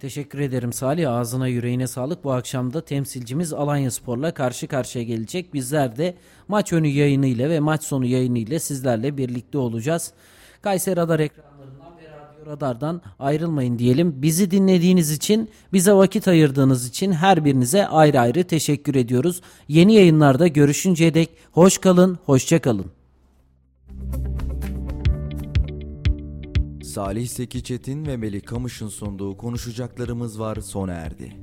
[0.00, 1.12] Teşekkür ederim Salih.
[1.12, 2.24] Ağzına yüreğine sağlık.
[2.24, 5.54] Bu akşam da temsilcimiz Alanya Spor'la karşı karşıya gelecek.
[5.54, 6.14] Bizler de
[6.48, 10.12] maç önü yayınıyla ve maç sonu yayınıyla sizlerle birlikte olacağız.
[10.62, 14.22] Kayseri Radar ekranlarından ve Radyo Radar'dan ayrılmayın diyelim.
[14.22, 19.40] Bizi dinlediğiniz için, bize vakit ayırdığınız için her birinize ayrı ayrı teşekkür ediyoruz.
[19.68, 22.99] Yeni yayınlarda görüşünceye dek hoş kalın, hoşça kalın.
[26.90, 31.36] Salih Seki Çetin ve Melih Kamış'ın sunduğu konuşacaklarımız var sona erdi.